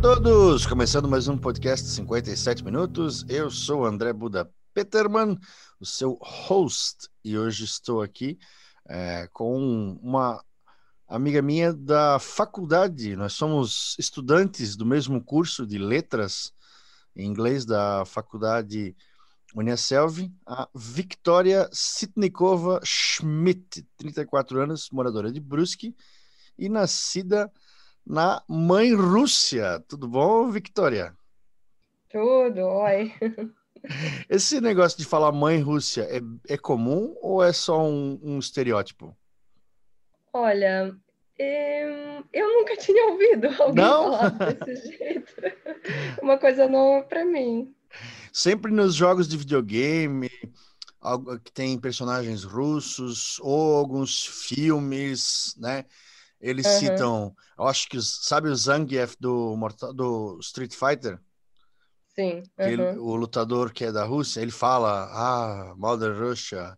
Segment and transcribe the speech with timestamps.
[0.00, 0.64] Todos!
[0.64, 3.22] Começando mais um podcast 57 minutos.
[3.28, 5.38] Eu sou André Buda Peterman,
[5.78, 8.38] o seu host, e hoje estou aqui
[8.88, 10.42] é, com uma
[11.06, 13.14] amiga minha da faculdade.
[13.14, 16.50] Nós somos estudantes do mesmo curso de letras
[17.14, 18.96] em inglês da faculdade
[19.54, 25.94] Uniaselv, a Victoria Sitnikova Schmidt, 34 anos, moradora de Brusque
[26.58, 27.52] e nascida
[28.10, 29.80] na mãe Rússia.
[29.86, 31.14] Tudo bom, Victoria?
[32.10, 33.14] Tudo, oi.
[34.28, 36.20] Esse negócio de falar mãe Rússia é,
[36.52, 39.16] é comum ou é só um, um estereótipo?
[40.32, 40.92] Olha,
[41.38, 44.12] eu nunca tinha ouvido alguém Não?
[44.12, 45.32] falar desse jeito.
[46.20, 47.72] Uma coisa nova para mim.
[48.32, 50.30] Sempre nos jogos de videogame,
[51.44, 55.84] que tem personagens russos, ou alguns filmes, né?
[56.40, 56.78] Eles uhum.
[56.78, 59.54] citam, eu acho que sabe o Zangief do,
[59.94, 61.20] do Street Fighter?
[62.14, 62.42] Sim.
[62.58, 62.66] Uhum.
[62.66, 66.76] Ele, o lutador que é da Rússia, ele fala, ah, Mother Russia.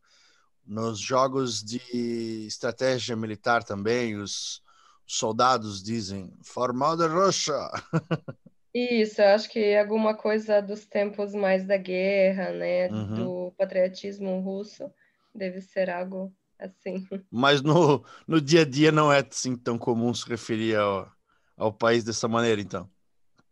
[0.65, 4.63] Nos jogos de estratégia militar também, os
[5.07, 7.59] soldados dizem, for Mother Russia.
[8.75, 13.15] Isso, eu acho que é alguma coisa dos tempos mais da guerra, né, uhum.
[13.15, 14.91] do patriotismo russo,
[15.35, 16.33] deve ser algo
[16.65, 17.07] assim.
[17.31, 21.11] Mas no, no dia a dia não é assim tão comum se referir ao,
[21.57, 22.89] ao país dessa maneira, então.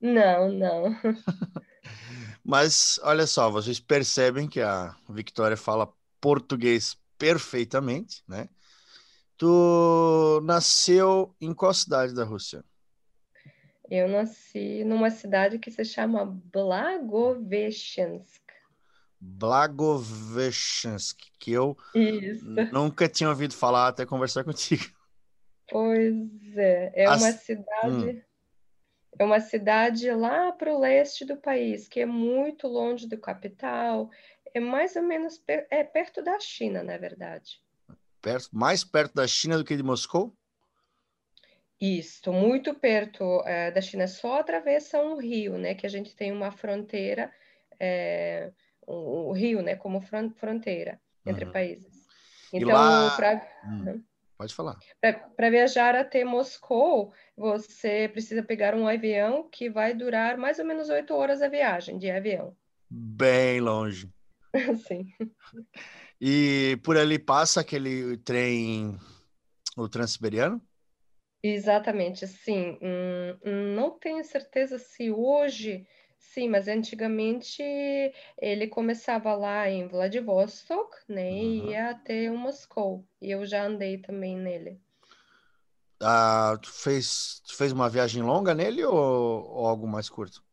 [0.00, 0.97] Não, não.
[2.44, 8.49] Mas olha só, vocês percebem que a Victoria fala português perfeitamente, né?
[9.37, 12.65] Tu nasceu em qual cidade da Rússia?
[13.91, 18.50] Eu nasci numa cidade que se chama Blagoveshchensk.
[19.20, 22.44] Blagoveshchensk, que eu Isso.
[22.72, 24.84] nunca tinha ouvido falar até conversar contigo.
[25.69, 27.22] Pois é, é As...
[27.22, 28.22] uma cidade, hum.
[29.19, 34.10] é uma cidade lá para o leste do país, que é muito longe do capital,
[34.54, 35.66] é mais ou menos per...
[35.70, 37.62] é perto da China, na verdade.
[38.22, 40.34] Perto, mais perto da China do que de Moscou?
[41.81, 45.75] Isso, muito perto é, da China, só atravessa um rio, né?
[45.75, 47.32] Que a gente tem uma fronteira
[47.78, 48.52] é,
[48.90, 51.52] o, rio, né, como fronteira entre uhum.
[51.52, 52.06] países.
[52.52, 53.14] Então, lá...
[53.16, 53.48] pra...
[53.64, 54.02] hum,
[54.36, 54.76] pode falar.
[55.36, 60.88] Para viajar até Moscou, você precisa pegar um avião que vai durar mais ou menos
[60.88, 62.56] oito horas a viagem de avião.
[62.90, 64.12] Bem longe.
[64.86, 65.06] Sim.
[66.20, 68.98] E por ali passa aquele trem,
[69.76, 70.60] o Transiberiano?
[71.42, 72.78] Exatamente, sim.
[72.82, 75.86] Hum, não tenho certeza se hoje
[76.20, 77.62] Sim, mas antigamente
[78.38, 81.36] ele começava lá em Vladivostok, né, uhum.
[81.36, 83.04] e ia até Moscou.
[83.20, 84.81] E eu já andei também nele.
[86.00, 90.44] Ah, tu fez, tu fez uma viagem longa nele ou, ou algo mais curto?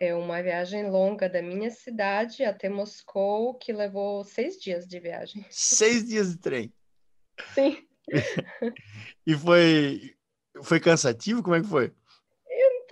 [0.00, 5.44] É uma viagem longa da minha cidade até Moscou, que levou seis dias de viagem.
[5.50, 6.72] Seis dias de trem?
[7.54, 7.84] Sim.
[9.26, 10.14] e foi,
[10.62, 11.42] foi cansativo?
[11.42, 11.92] Como é que foi?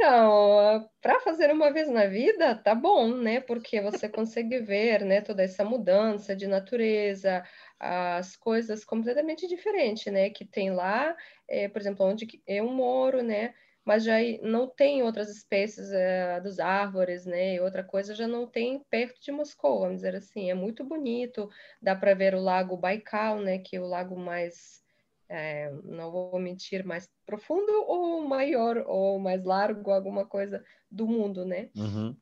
[0.07, 3.41] Então, para fazer uma vez na vida, tá bom, né?
[3.41, 7.43] Porque você consegue ver, né, toda essa mudança de natureza,
[7.77, 10.31] as coisas completamente diferentes, né?
[10.31, 11.17] Que tem lá,
[11.49, 13.53] é, por exemplo, onde eu moro, né?
[13.85, 17.55] Mas já não tem outras espécies é, dos árvores, né?
[17.55, 20.49] E outra coisa já não tem perto de Moscou, vamos dizer assim.
[20.51, 21.51] É muito bonito,
[21.83, 23.59] dá para ver o lago Baikal, né?
[23.59, 24.86] Que é o lago mais
[25.29, 31.45] é, não vou mentir, mais profundo ou maior ou mais largo, alguma coisa do mundo,
[31.45, 31.71] né?
[31.75, 32.17] Uhum.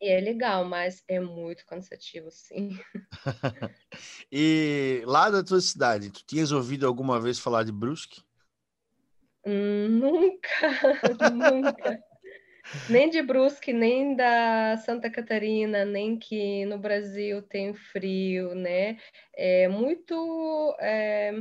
[0.00, 2.76] E é legal, mas é muito cansativo, sim.
[4.32, 8.22] e lá da tua cidade, tu tinhas ouvido alguma vez falar de Brusque?
[9.46, 12.04] Hum, nunca, nunca.
[12.88, 18.98] nem de Brusque, nem da Santa Catarina, nem que no Brasil tem frio, né?
[19.32, 20.76] É muito...
[20.80, 21.32] É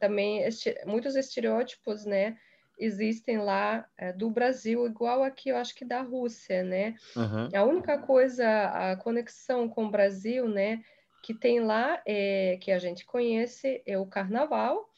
[0.00, 0.42] também
[0.86, 2.36] muitos estereótipos, né,
[2.80, 6.96] existem lá é, do Brasil, igual aqui, eu acho que da Rússia, né?
[7.14, 7.48] Uhum.
[7.54, 10.82] A única coisa, a conexão com o Brasil, né,
[11.22, 14.88] que tem lá, é, que a gente conhece, é o Carnaval,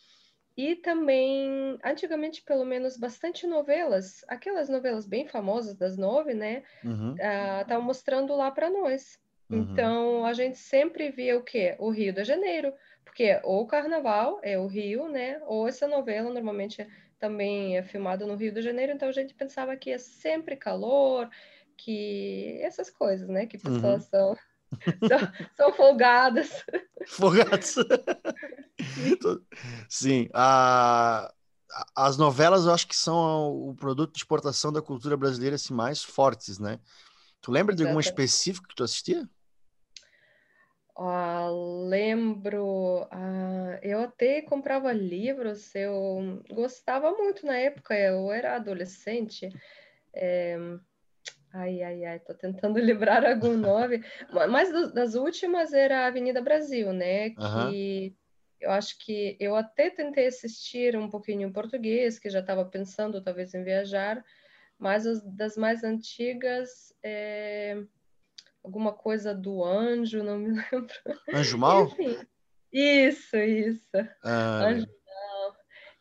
[0.56, 6.62] e também, antigamente, pelo menos, bastante novelas, aquelas novelas bem famosas das nove, né?
[6.84, 9.18] Uhum, Estavam mostrando lá para nós.
[9.50, 9.62] uhum.
[9.62, 11.74] Então, a gente sempre via o quê?
[11.78, 12.72] O Rio de Janeiro,
[13.12, 15.38] porque ou o Carnaval é o Rio, né?
[15.44, 16.86] Ou essa novela normalmente
[17.18, 21.28] também é filmada no Rio de Janeiro, então a gente pensava que é sempre calor,
[21.76, 23.44] que essas coisas, né?
[23.46, 23.70] Que Uhum.
[23.70, 24.34] pessoas são,
[25.06, 25.18] são,
[25.54, 26.64] são folgadas.
[27.06, 27.74] Folgados.
[29.20, 29.42] Tô-
[29.88, 31.32] Sim, a-
[31.94, 36.02] as novelas eu acho que são o produto de exportação da cultura brasileira assim, mais
[36.02, 36.80] fortes, né?
[37.40, 38.08] Tu lembra de alguma Exato.
[38.10, 39.28] específica que tu assistia?
[41.04, 41.48] Ah,
[41.88, 49.48] lembro, ah, eu até comprava livros, eu gostava muito na época, eu era adolescente.
[50.14, 50.56] é,
[51.52, 54.02] Ai, ai, ai, tô tentando lembrar algum nome.
[54.32, 57.30] Ma- Mas das últimas era a Avenida Brasil, né?
[57.30, 58.14] Que
[58.60, 63.20] eu acho que eu até tentei assistir um pouquinho em português, que já estava pensando
[63.22, 64.24] talvez em viajar,
[64.78, 67.82] mas as das mais antigas, é,
[68.62, 70.94] alguma coisa do anjo, não me lembro.
[71.32, 71.84] Anjo Mal?
[71.84, 72.18] Enfim,
[72.72, 73.88] isso, isso.
[74.22, 74.86] Ah, Anjo,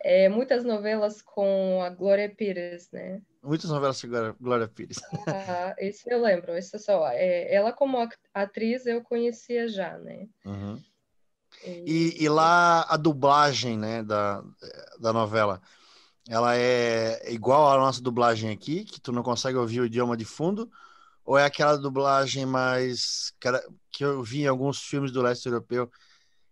[0.02, 3.22] é, muitas novelas com a Glória Pires, né?
[3.44, 5.00] muitas novelas com Glória, Glória Pires.
[5.28, 7.08] Ah, isso eu lembro, isso só.
[7.10, 7.98] É, ela como
[8.34, 10.28] atriz eu conhecia já, né?
[10.46, 10.82] Uhum.
[11.64, 14.44] E- E, e lá a dublagem, né, da,
[15.00, 15.62] da novela,
[16.30, 20.24] ela é igual à nossa dublagem aqui, que tu não consegue ouvir o idioma de
[20.26, 20.72] fundo,
[21.26, 25.90] ou é aquela dublagem mais cara, que eu vi em alguns filmes do leste europeu,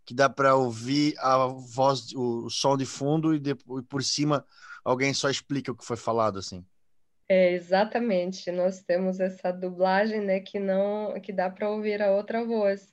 [0.05, 4.45] que dá para ouvir a voz, o, som de fundo e, depois, por cima
[4.83, 6.65] alguém só explica o que foi falado assim.
[7.27, 12.43] É, exatamente, nós temos essa dublagem, né, que não, que dá para ouvir a outra
[12.43, 12.91] voz.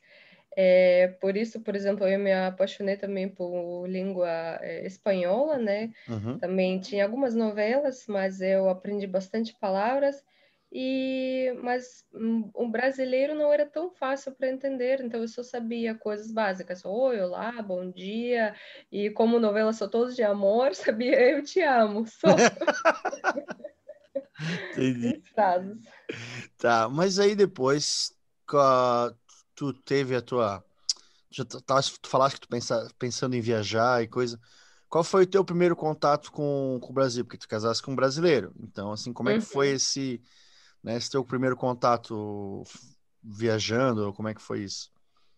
[0.54, 4.28] É, por isso, por exemplo, eu me apaixonei também por língua
[4.62, 5.92] é, espanhola, né?
[6.08, 6.38] Uhum.
[6.38, 10.24] Também tinha algumas novelas, mas eu aprendi bastante palavras.
[10.72, 15.94] E mas hum, o brasileiro não era tão fácil para entender, então eu só sabia
[15.94, 16.84] coisas básicas.
[16.84, 18.54] Oi, olá, bom dia.
[18.90, 22.26] E como novelas são todas de amor, sabia eu te amo, só
[24.72, 25.22] Entendi.
[25.34, 25.78] frases.
[26.58, 28.12] Tá, mas aí depois
[29.54, 30.64] tu teve a tua.
[31.30, 34.40] Já tava, tu falaste que tu pensa, pensando em viajar e coisa.
[34.88, 37.24] Qual foi o teu primeiro contato com, com o Brasil?
[37.24, 38.52] Porque tu casaste com um brasileiro.
[38.60, 40.22] Então, assim, como é que foi esse,
[40.86, 42.62] né, esse teu primeiro contato
[43.22, 44.14] viajando?
[44.14, 44.92] Como é que foi isso?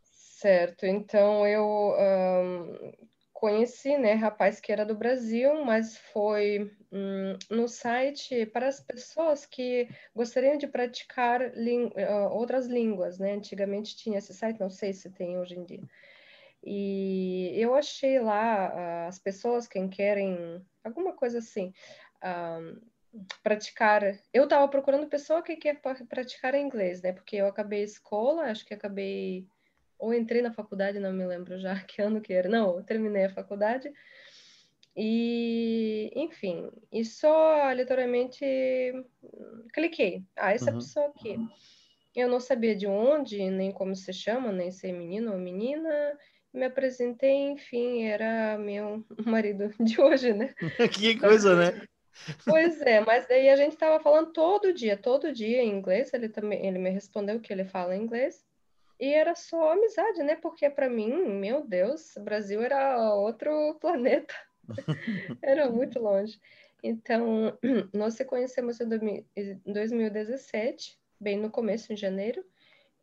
[0.04, 2.92] Certo, então eu ahn,
[3.32, 9.46] conheci, né, rapaz que era do Brasil, mas foi hum, no site para as pessoas
[9.46, 13.32] que gostariam de praticar ah, outras línguas, né?
[13.32, 15.82] Antigamente tinha esse site, não sei se tem hoje em dia.
[16.62, 21.72] E eu achei lá ah, as pessoas que querem alguma coisa assim,
[22.22, 22.80] ahn,
[23.42, 24.02] praticar.
[24.32, 27.12] Eu estava procurando pessoa que quer praticar inglês, né?
[27.12, 29.46] Porque eu acabei a escola, acho que acabei
[29.98, 32.48] ou entrei na faculdade, não me lembro já que ano que era.
[32.48, 33.92] Não, terminei a faculdade.
[34.96, 37.70] E, enfim, e só
[39.22, 40.24] hum, cliquei.
[40.36, 40.78] Ah, essa Uhum.
[40.78, 41.36] pessoa aqui.
[42.16, 46.18] Eu não sabia de onde, nem como se chama, nem se é menino ou menina.
[46.52, 50.52] Me apresentei, enfim, era meu marido de hoje, né?
[50.92, 51.86] Que coisa, né?
[52.44, 56.12] Pois é, mas daí a gente estava falando todo dia, todo dia em inglês.
[56.12, 58.46] Ele também, ele me respondeu que ele fala inglês.
[59.00, 60.36] E era só amizade, né?
[60.36, 64.34] Porque para mim, meu Deus, o Brasil era outro planeta.
[65.42, 66.40] Era muito longe.
[66.82, 67.58] Então,
[67.94, 72.44] nós se conhecemos em 2000 em 2017, bem no começo, em janeiro.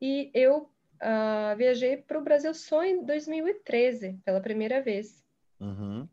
[0.02, 0.70] E eu
[1.00, 5.26] ah, viajei para o Brasil só em 2013, pela primeira vez
[5.60, 6.08] Uhum.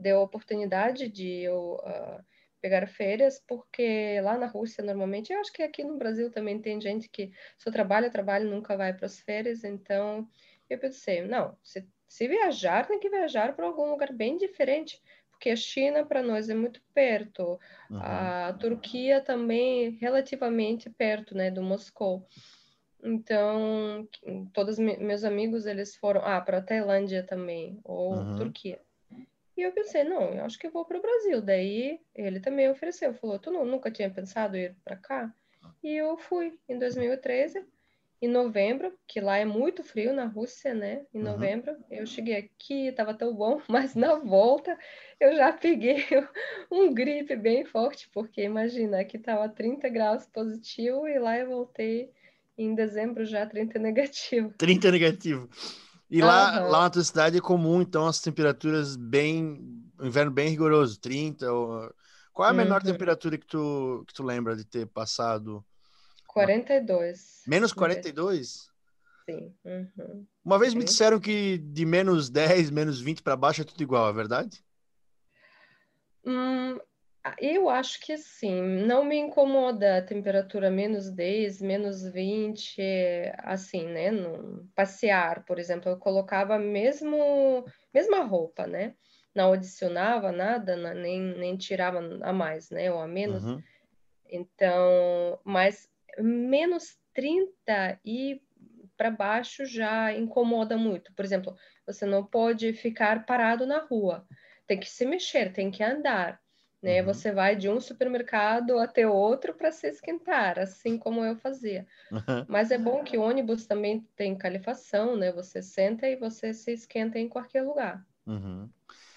[0.00, 2.24] Deu a oportunidade de eu ah,
[2.60, 6.80] pegar férias, porque lá na Rússia, normalmente, eu acho que aqui no Brasil também tem
[6.80, 10.28] gente que só trabalha, trabalha nunca vai para as férias, então
[10.68, 15.50] eu pensei, não, se, se viajar, tem que viajar para algum lugar bem diferente, porque
[15.50, 17.58] a China para nós é muito perto,
[17.90, 17.98] Uhum.
[18.02, 22.26] a Turquia também relativamente perto, né, do Moscou.
[23.02, 24.06] Então,
[24.52, 28.36] todos me- meus amigos, eles foram, ah, para a Tailândia também, ou Uhum.
[28.36, 28.80] Turquia.
[29.60, 31.42] E eu pensei, não, eu acho que eu vou para o Brasil.
[31.42, 35.34] Daí ele também ofereceu, falou, tu não, nunca tinha pensado em ir para cá?
[35.82, 37.62] E eu fui em 2013,
[38.22, 41.04] em novembro, que lá é muito frio na Rússia, né?
[41.12, 41.24] Em Uhum.
[41.24, 44.78] novembro, eu cheguei aqui, estava tão bom, mas na volta
[45.20, 46.06] eu já peguei
[46.72, 52.10] um gripe bem forte, porque imagina, aqui estava 30 graus positivo e lá eu voltei
[52.56, 54.54] em dezembro já 30 negativo.
[54.56, 55.48] 30 negativo.
[56.10, 59.84] E lá, lá na tua cidade é comum, então, as temperaturas bem.
[59.98, 61.52] O inverno bem rigoroso, 30.
[61.52, 61.94] Ou...
[62.32, 62.92] Qual é a menor uhum.
[62.92, 65.64] temperatura que tu, que tu lembra de ter passado?
[66.26, 67.42] 42.
[67.46, 68.68] Menos 42?
[69.28, 69.54] Sim.
[69.64, 70.26] Uhum.
[70.44, 74.08] Uma vez me disseram que de menos 10, menos 20 para baixo é tudo igual,
[74.08, 74.64] é verdade?
[76.24, 76.78] Hum,
[77.38, 78.62] eu acho que sim.
[78.86, 82.80] Não me incomoda a temperatura menos 10, menos 20,
[83.38, 84.10] assim, né?
[84.10, 88.94] No, passear, por exemplo, eu colocava mesmo mesma roupa, né?
[89.34, 92.90] Não adicionava nada, nem, nem tirava a mais, né?
[92.90, 93.44] Ou a menos.
[93.44, 93.62] Uhum.
[94.26, 98.42] Então, mas menos 30 e
[98.96, 101.12] para baixo já incomoda muito.
[101.14, 101.54] Por exemplo,
[101.86, 104.26] você não pode ficar parado na rua.
[104.66, 106.40] Tem que se mexer, tem que andar
[106.82, 107.00] né?
[107.00, 107.06] Uhum.
[107.06, 111.86] Você vai de um supermercado até outro para se esquentar, assim como eu fazia.
[112.10, 112.44] Uhum.
[112.48, 115.32] Mas é bom que o ônibus também tem calefação, né?
[115.32, 118.04] Você senta e você se esquenta em qualquer lugar.
[118.26, 118.68] Uhum.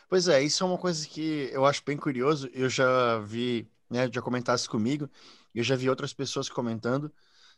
[0.09, 2.49] Pois é, isso é uma coisa que eu acho bem curioso.
[2.53, 4.09] Eu já vi, né?
[4.11, 5.09] Já comentasse comigo,
[5.55, 7.11] eu já vi outras pessoas comentando,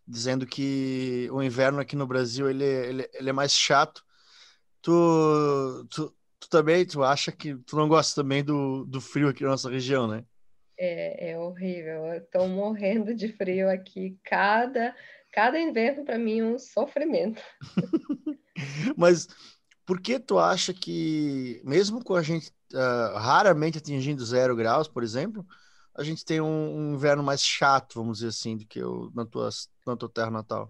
[0.08, 4.06] dizendo que o inverno aqui no Brasil ele, ele, ele é mais chato.
[4.82, 9.44] Tu, tu, tu também, tu acha que tu não gosta também do, do frio aqui
[9.44, 10.24] na nossa região, né?
[10.78, 12.06] É, é horrível.
[12.06, 14.18] Eu tô morrendo de frio aqui.
[14.24, 14.96] Cada,
[15.32, 17.42] cada inverno para mim é um sofrimento.
[18.98, 19.28] Mas
[19.86, 25.04] por que tu acha que, mesmo com a gente uh, raramente atingindo zero graus, por
[25.04, 25.46] exemplo,
[25.96, 29.26] a gente tem um, um, inverno mais chato, vamos dizer assim, do que o, na,
[29.26, 29.50] tua,
[29.86, 30.68] na tua terra natal?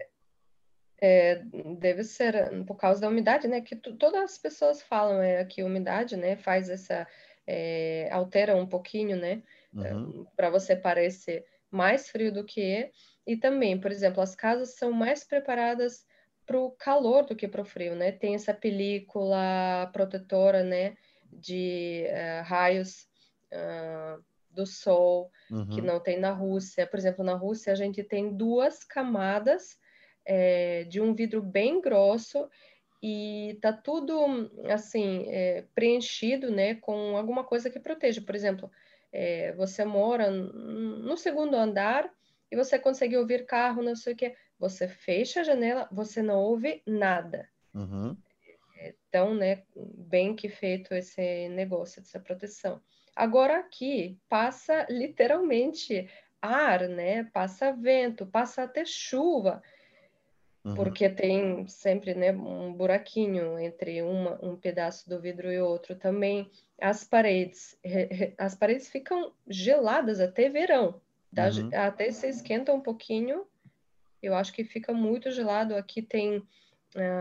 [0.98, 1.42] É,
[1.78, 3.60] deve ser por causa da umidade, né?
[3.60, 7.06] Que todas as pessoas falam é, que a umidade, né, faz essa
[7.46, 9.42] é, altera um pouquinho, né,
[9.74, 10.26] uhum.
[10.34, 12.90] para você parecer mais frio do que é.
[13.26, 16.06] E também, por exemplo, as casas são mais preparadas
[16.46, 18.12] para o calor do que para o frio, né?
[18.12, 20.96] Tem essa película protetora, né,
[21.32, 23.08] de uh, raios
[23.52, 25.68] uh, do sol uhum.
[25.68, 26.86] que não tem na Rússia.
[26.86, 29.76] Por exemplo, na Rússia a gente tem duas camadas
[30.26, 32.48] é, de um vidro bem grosso
[33.02, 38.20] e tá tudo assim é, preenchido, né, com alguma coisa que proteja.
[38.20, 38.70] Por exemplo,
[39.12, 42.10] é, você mora no segundo andar
[42.50, 44.34] e você consegue ouvir carro, não sei o que.
[44.58, 47.48] Você fecha a janela, você não ouve nada.
[47.74, 48.16] Uhum.
[49.08, 52.80] Então, né, bem que feito esse negócio, essa proteção.
[53.14, 56.08] Agora aqui passa literalmente
[56.40, 57.24] ar, né?
[57.24, 59.62] Passa vento, passa até chuva.
[60.66, 60.74] Uhum.
[60.74, 65.94] porque tem sempre né, um buraquinho entre uma, um pedaço do vidro e outro.
[65.94, 67.78] Também as paredes,
[68.36, 71.00] as paredes ficam geladas até verão,
[71.32, 71.48] tá?
[71.50, 71.70] uhum.
[71.72, 73.46] até se esquenta um pouquinho.
[74.20, 75.76] Eu acho que fica muito gelado.
[75.76, 76.44] Aqui tem uh,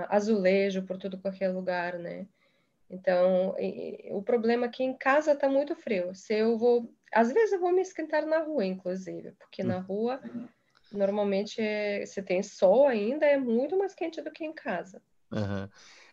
[0.09, 2.25] azulejo por tudo qualquer lugar, né?
[2.89, 6.15] Então, e, o problema é que em casa está muito frio.
[6.15, 10.19] Se eu vou, às vezes eu vou me esquentar na rua, inclusive, porque na rua
[10.91, 15.01] Normalmente, é, se tem sol ainda, é muito mais quente do que em casa.
[15.31, 15.67] Uhum.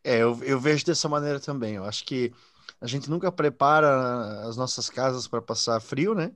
[0.05, 1.75] É, eu, eu vejo dessa maneira também.
[1.75, 2.33] Eu acho que
[2.81, 6.33] a gente nunca prepara as nossas casas para passar frio, né?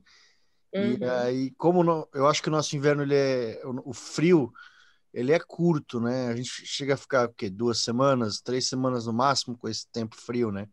[0.75, 0.99] Uhum.
[1.01, 4.53] E aí, como no, eu acho que o nosso inverno, ele é, o, o, frio,
[5.13, 6.29] ele é curto, né?
[6.29, 7.49] A gente chega a ficar, o quê?
[7.49, 10.69] Duas semanas, três semanas no máximo com esse tempo frio, né?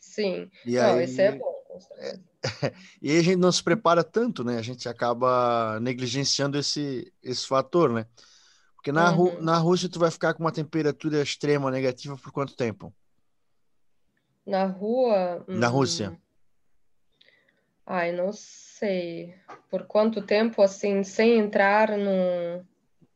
[0.00, 0.50] Sim.
[0.64, 1.53] E Não, aí, isso é bom.
[1.96, 2.18] É,
[3.02, 4.58] e a gente não se prepara tanto, né?
[4.58, 8.06] A gente acaba negligenciando esse, esse fator, né?
[8.74, 9.40] Porque na, uhum.
[9.40, 12.94] na Rússia tu vai ficar com uma temperatura extrema negativa por quanto tempo?
[14.46, 15.42] Na rua?
[15.48, 15.72] Na hum...
[15.72, 16.20] Rússia.
[17.86, 19.34] Ai, não sei.
[19.70, 22.66] Por quanto tempo, assim, sem entrar no,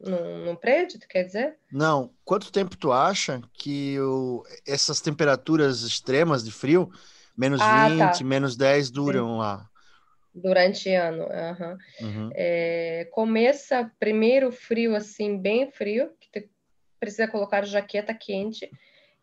[0.01, 1.59] no, no prédio, tu quer dizer?
[1.71, 2.13] Não.
[2.25, 6.91] Quanto tempo tu acha que o, essas temperaturas extremas de frio
[7.39, 8.25] Menos ah, 20, tá.
[8.25, 9.39] menos 10 duram Sim.
[9.39, 9.71] lá.
[10.35, 11.25] Durante ano.
[11.25, 11.79] Uhum.
[12.09, 12.31] Uhum.
[12.35, 16.49] É, começa primeiro frio, assim, bem frio, que
[16.99, 18.69] precisa colocar jaqueta quente.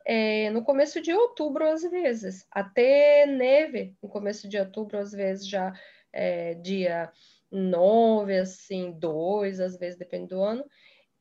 [0.05, 5.47] É, no começo de outubro, às vezes, até neve, no começo de outubro, às vezes,
[5.47, 5.73] já
[6.13, 7.11] é, dia
[7.51, 10.63] 9, assim, 2, às vezes, depende do ano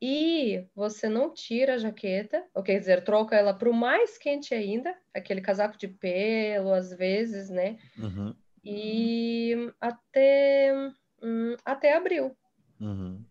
[0.01, 4.53] e você não tira a jaqueta, ou quer dizer, troca ela para o mais quente
[4.53, 7.77] ainda, aquele casaco de pelo, às vezes, né?
[7.97, 8.35] Uhum.
[8.63, 10.73] E até,
[11.21, 12.35] hum, até abril.
[12.79, 13.23] Uhum.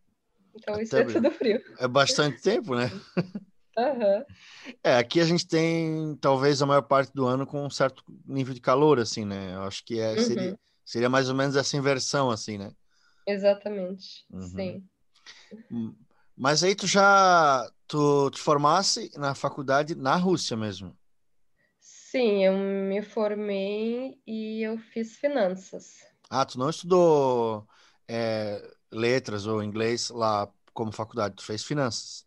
[0.55, 1.11] Então, até isso abril.
[1.11, 1.63] é tudo frio.
[1.79, 2.91] É bastante tempo, né?
[3.77, 4.25] Uhum.
[4.85, 8.55] É, aqui a gente tem talvez a maior parte do ano com um certo nível
[8.55, 9.55] de calor, assim, né?
[9.55, 10.59] Eu acho que é, seria, uhum.
[10.85, 12.71] seria mais ou menos essa inversão, assim, né?
[13.27, 14.43] Exatamente, uhum.
[14.43, 14.85] sim.
[16.37, 20.97] Mas aí tu já tu te formasse na faculdade na Rússia mesmo?
[21.79, 26.05] Sim, eu me formei e eu fiz finanças.
[26.31, 27.69] Ah, tu não estudou
[28.09, 28.61] é,
[28.91, 32.27] letras ou inglês lá como faculdade, tu fez finanças?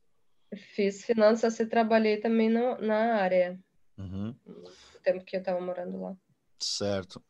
[0.76, 3.58] Fiz finanças e trabalhei também no, na área,
[3.98, 6.18] Uhum, no tempo que eu estava morando lá.
[6.60, 7.24] certo.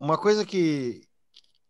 [0.00, 1.07] Uma coisa que,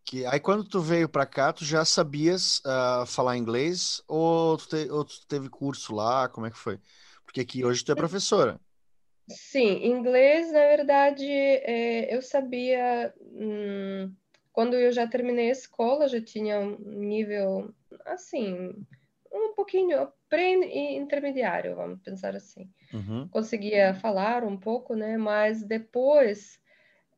[0.09, 4.69] que aí quando tu veio para cá, tu já sabias ah, falar inglês ou tu,
[4.69, 6.29] te- ou tu teve curso lá?
[6.29, 6.81] Como é que foi?
[7.25, 8.61] Porque aqui hoje tu é professora.
[9.31, 13.13] Sim, inglês, na verdade, é, eu sabia.
[13.21, 14.15] hum,
[14.53, 17.73] quando eu já terminei a escola, já tinha um nível,
[18.07, 18.73] assim,
[19.33, 22.69] um pouquinho pré-intermediário, vamos pensar assim.
[22.93, 25.17] Uhum, Conseguia falar um pouco, né?
[25.19, 26.61] Mas depois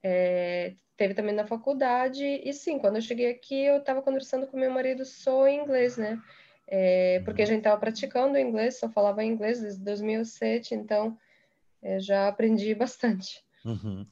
[0.02, 4.58] é, teve também na faculdade, e sim, quando eu cheguei aqui, eu estava conversando com
[4.58, 6.22] meu marido só em inglês, né?
[6.66, 11.18] É, porque a uhum, gente estava praticando inglês, só falava inglês desde 2007, então.
[11.82, 13.42] Eu já aprendi bastante.
[13.64, 14.06] uhum.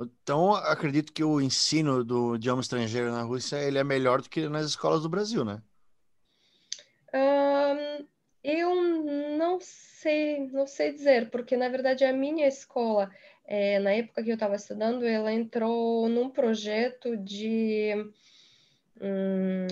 [0.00, 4.48] Então, acredito que o ensino do idioma estrangeiro na Rússia, ele é melhor do que
[4.48, 5.62] nas escolas do Brasil, né?
[7.12, 8.06] Ahn,
[8.42, 8.74] eu
[9.38, 13.10] não sei, não sei dizer, porque na verdade a minha escola,
[13.54, 17.92] eh, na época que eu estava estudando, ela entrou num projeto de,
[18.98, 19.66] hum,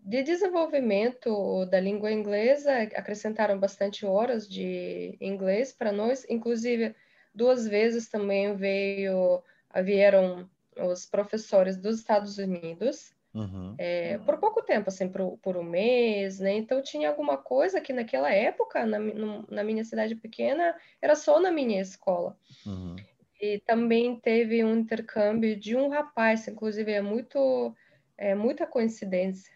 [0.00, 6.92] de desenvolvimento da língua inglesa, acrescentaram bastante horas de inglês para nós, inclusive
[7.32, 9.40] duas vezes também veio,
[9.84, 15.62] vieram os professores dos Estados Unidos Uhum, é, por pouco tempo, assim, por, por um
[15.62, 16.54] mês, né?
[16.54, 21.38] Então tinha alguma coisa que naquela época, na, no- na minha cidade pequena, era só
[21.38, 22.36] na minha escola.
[22.66, 22.96] uhum.
[23.38, 27.76] E também teve um intercâmbio de um rapaz, inclusive é muito,
[28.16, 29.52] é muita coincidência.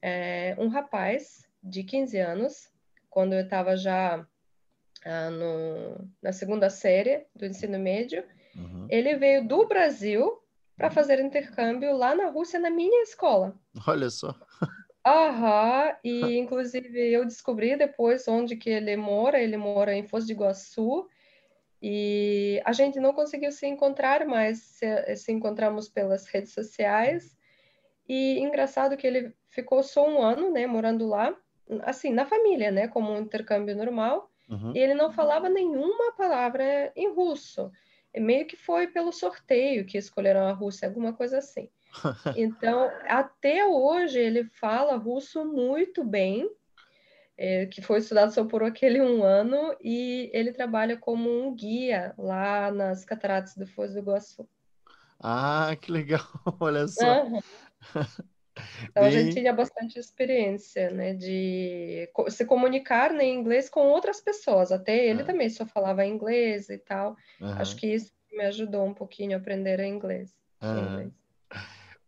[0.00, 2.70] É, um rapaz de 15 anos,
[3.10, 4.24] quando eu estava já
[5.04, 8.22] ah, no, na segunda série do ensino médio,
[8.54, 8.86] Uhum.
[8.88, 10.39] ele veio do Brasil
[10.80, 13.54] para fazer intercâmbio lá na Rússia, na minha escola.
[13.86, 14.34] Olha só.
[15.06, 20.32] Aham, e inclusive eu descobri depois onde que ele mora, ele mora em Foz do
[20.32, 21.06] Iguaçu,
[21.82, 27.36] e a gente não conseguiu se encontrar, mas se, se encontramos pelas redes sociais,
[28.08, 31.36] e engraçado que ele ficou só um ano, né, morando lá,
[31.82, 34.72] assim, na família, né, como um intercâmbio normal, Uhum.
[34.74, 37.70] e ele não falava nenhuma palavra em russo,
[38.18, 41.68] meio que foi pelo sorteio que escolheram a Rússia, alguma coisa assim.
[42.36, 46.48] Então, até hoje ele fala russo muito bem,
[47.36, 52.14] é, que foi estudado só por aquele um ano, e ele trabalha como um guia
[52.16, 54.48] lá nas cataratas do Foz do Iguaçu.
[55.18, 56.20] Ah, que legal.
[56.60, 57.04] Olha só.
[57.04, 57.40] Aham.
[58.88, 63.80] Então a gente Bem, tinha bastante experiência, né, de se comunicar né, em inglês com
[63.88, 64.72] outras pessoas.
[64.72, 67.16] Até ele Ah, também só falava inglês e tal.
[67.54, 70.34] Acho que isso me ajudou um pouquinho a aprender inglês.
[70.72, 71.12] inglês.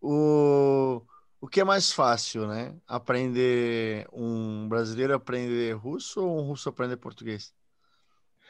[0.00, 1.02] O,
[1.40, 2.76] o que é mais fácil, né?
[2.86, 7.54] Aprender um brasileiro aprender russo ou um russo aprender português?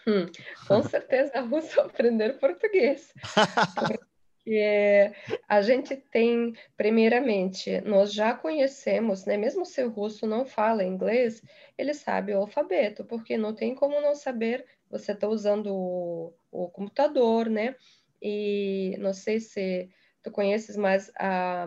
[0.07, 0.27] Hum,
[0.67, 3.13] com certeza, russo aprender português.
[4.45, 5.13] Porque
[5.49, 9.37] a gente tem, primeiramente, nós já conhecemos, né?
[9.37, 11.41] Mesmo se o russo não fala inglês,
[11.79, 14.67] ele sabe o alfabeto, porque não tem como não saber.
[14.91, 17.77] Você está usando o, o computador, né?
[18.21, 19.89] E não sei se
[20.23, 21.65] tu conheces, mas a,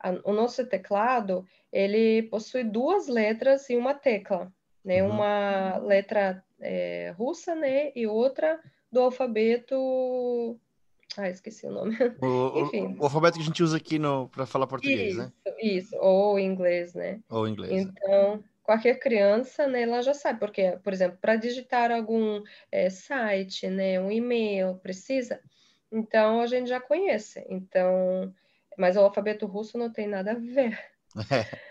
[0.00, 4.52] a- o nosso teclado, ele possui duas letras e uma tecla,
[4.84, 5.02] né?
[5.04, 5.10] Uhum.
[5.10, 7.92] Uma letra é, russa, né?
[7.94, 10.58] E outra do alfabeto
[11.18, 11.96] ah, esqueci o nome.
[12.20, 13.98] O, o- Enfim, o alfabeto que a gente usa aqui
[14.30, 15.32] para falar português, né?
[15.46, 17.20] isso, isso, ou inglês, né?
[17.28, 17.84] Ou inglês.
[17.84, 17.92] né?
[17.96, 23.68] Então, qualquer criança, né, ela já sabe, porque, por exemplo, para digitar algum eh, site,
[23.68, 25.40] né, um e-mail, precisa,
[25.90, 27.44] então a gente já conhece.
[27.48, 28.32] Então,
[28.76, 30.78] mas o alfabeto russo não tem nada a ver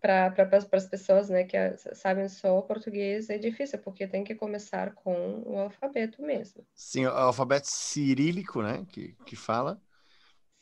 [0.00, 4.24] para para as pessoas, né, que ah, sabem só o português, é difícil, porque tem
[4.24, 6.64] que começar com o alfabeto mesmo.
[6.74, 8.84] Sim, o alfabeto cirílico, né?
[8.90, 9.80] Que, que fala.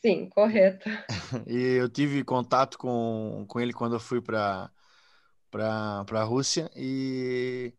[0.03, 0.89] Sim, correto.
[1.47, 4.71] E eu tive contato com, com ele quando eu fui para
[5.51, 7.73] a Rússia e,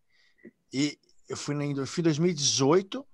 [0.73, 3.07] e eu fui em eu fui em 2018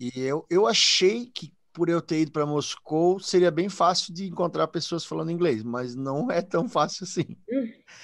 [0.00, 4.26] e eu, eu achei que por eu ter ido para Moscou seria bem fácil de
[4.26, 7.36] encontrar pessoas falando inglês, mas não é tão fácil assim.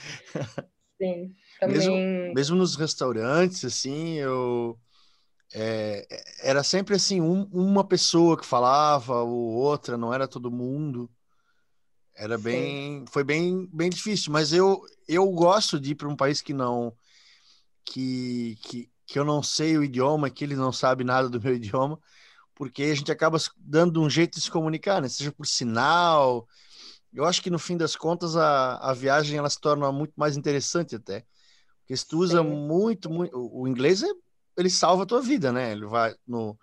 [1.01, 1.35] Sim,
[1.65, 2.31] Mesmo, também.
[2.31, 4.79] mesmo nos restaurantes, assim, eu
[5.55, 6.07] é,
[6.43, 11.11] era sempre assim, um- uma pessoa que falava, ou outra, não era todo mundo.
[12.17, 13.05] Era bem, Sim.
[13.11, 16.97] foi bem, bem difícil, mas eu, eu gosto de ir para um país que não,
[17.85, 21.55] que, que, que eu não sei o idioma, que ele não sabe nada do meu
[21.57, 22.01] idioma,
[22.55, 25.09] porque a gente acaba dando um jeito de se comunicar, né?
[25.09, 26.47] Seja por sinal.
[27.13, 30.37] Eu acho que no fim das contas a, a viagem ela se torna muito mais
[30.37, 31.25] interessante até,
[31.81, 32.49] porque se tu usa Sim.
[32.49, 34.09] muito, muito, o inglês é,
[34.57, 35.73] ele salva a tua vida, né?
[35.73, 36.59] Ele vai no,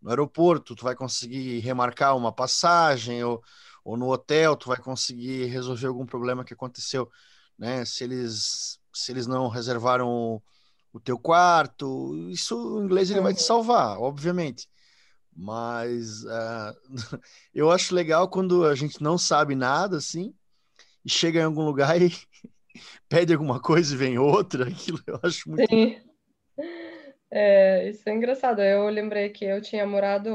[0.00, 3.42] no aeroporto, tu vai conseguir remarcar uma passagem ou
[3.86, 7.08] ou no hotel tu vai conseguir resolver algum problema que aconteceu,
[7.56, 7.84] né?
[7.84, 10.42] Se eles se eles não reservaram o,
[10.92, 14.68] o teu quarto, isso o inglês ele vai te salvar, obviamente.
[15.36, 16.74] Mas uh,
[17.54, 20.34] eu acho legal quando a gente não sabe nada assim
[21.04, 22.10] e chega em algum lugar e
[23.08, 24.66] pede alguma coisa e vem outra.
[24.68, 25.68] Aquilo eu acho muito.
[25.68, 26.00] Sim.
[27.30, 28.62] É, isso é engraçado.
[28.62, 30.30] Eu lembrei que eu tinha morado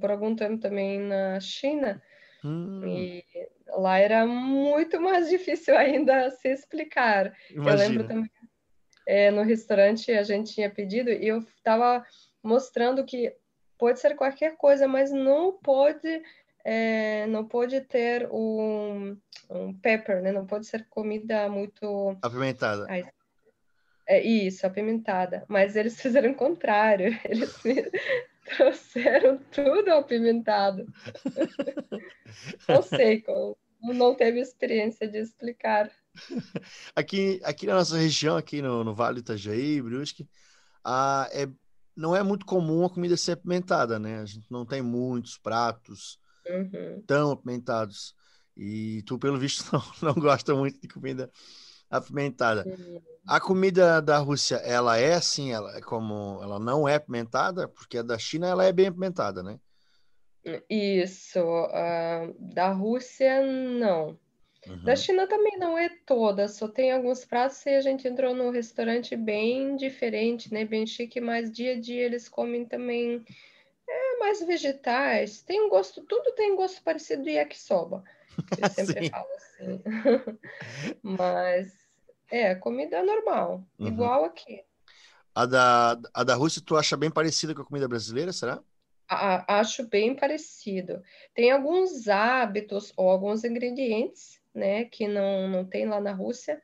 [0.00, 2.02] por algum tempo também na China
[2.44, 2.86] Hum.
[2.86, 3.24] E
[3.68, 7.32] lá era muito mais difícil ainda se explicar.
[7.50, 7.72] Imagina.
[7.72, 8.30] Eu lembro também,
[9.08, 12.04] é, no restaurante a gente tinha pedido e eu estava
[12.42, 13.34] mostrando que
[13.78, 16.22] pode ser qualquer coisa, mas não pode
[16.64, 19.16] é, não pode ter um,
[19.50, 20.32] um pepper, né?
[20.32, 22.86] Não pode ser comida muito apimentada.
[22.88, 23.04] Ai,
[24.06, 25.44] é isso, apimentada.
[25.46, 27.18] Mas eles fizeram o contrário.
[27.24, 27.54] Eles
[28.56, 30.86] trouxeram tudo apimentado.
[32.68, 35.90] não sei, como, não teve experiência de explicar.
[36.94, 40.28] Aqui, aqui na nossa região, aqui no, no Vale do Itajaí, Brusque,
[40.84, 41.48] a, é,
[41.96, 44.20] não é muito comum a comida ser apimentada, né?
[44.20, 47.02] A gente não tem muitos pratos uhum.
[47.06, 48.14] tão apimentados.
[48.56, 49.64] E tu, pelo visto,
[50.02, 51.30] não, não gosta muito de comida
[51.90, 52.64] apimentada.
[52.66, 53.00] Uhum.
[53.26, 57.98] A comida da Rússia, ela é assim, ela é como ela não é apimentada, porque
[57.98, 59.58] a da China ela é bem apimentada, né?
[60.68, 64.18] Isso, uh, da Rússia não.
[64.66, 64.84] Uhum.
[64.84, 68.50] Da China também não é toda, só tem alguns pratos e a gente entrou num
[68.50, 70.64] restaurante bem diferente, né?
[70.64, 73.24] Bem chique, mas dia a dia eles comem também
[73.88, 75.42] é, mais vegetais.
[75.42, 78.02] Tem um gosto, tudo tem um gosto parecido de yakisoba.
[78.58, 79.82] Eu sempre falo assim.
[81.02, 81.72] mas
[82.30, 83.86] é, comida normal, uhum.
[83.86, 84.64] igual aqui.
[85.34, 88.62] A da, a da Rússia tu acha bem parecida com a comida brasileira, será?
[89.08, 91.02] A, acho bem parecido.
[91.34, 96.60] Tem alguns hábitos ou alguns ingredientes, né, que não, não tem lá na Rússia.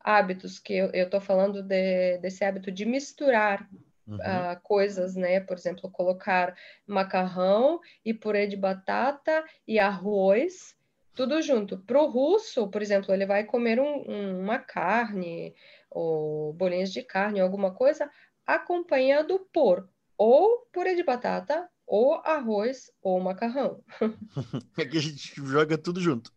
[0.00, 3.68] Hábitos que eu estou falando de, desse hábito de misturar
[4.06, 4.16] uhum.
[4.16, 5.40] uh, coisas, né?
[5.40, 6.54] Por exemplo, colocar
[6.86, 10.76] macarrão e purê de batata e arroz
[11.14, 11.78] tudo junto.
[11.78, 15.54] Para o russo, por exemplo, ele vai comer um, um, uma carne
[15.90, 18.10] ou bolinhas de carne, alguma coisa,
[18.44, 23.82] acompanhado por ou purê de batata, ou arroz, ou macarrão.
[24.78, 26.32] É que a gente joga tudo junto.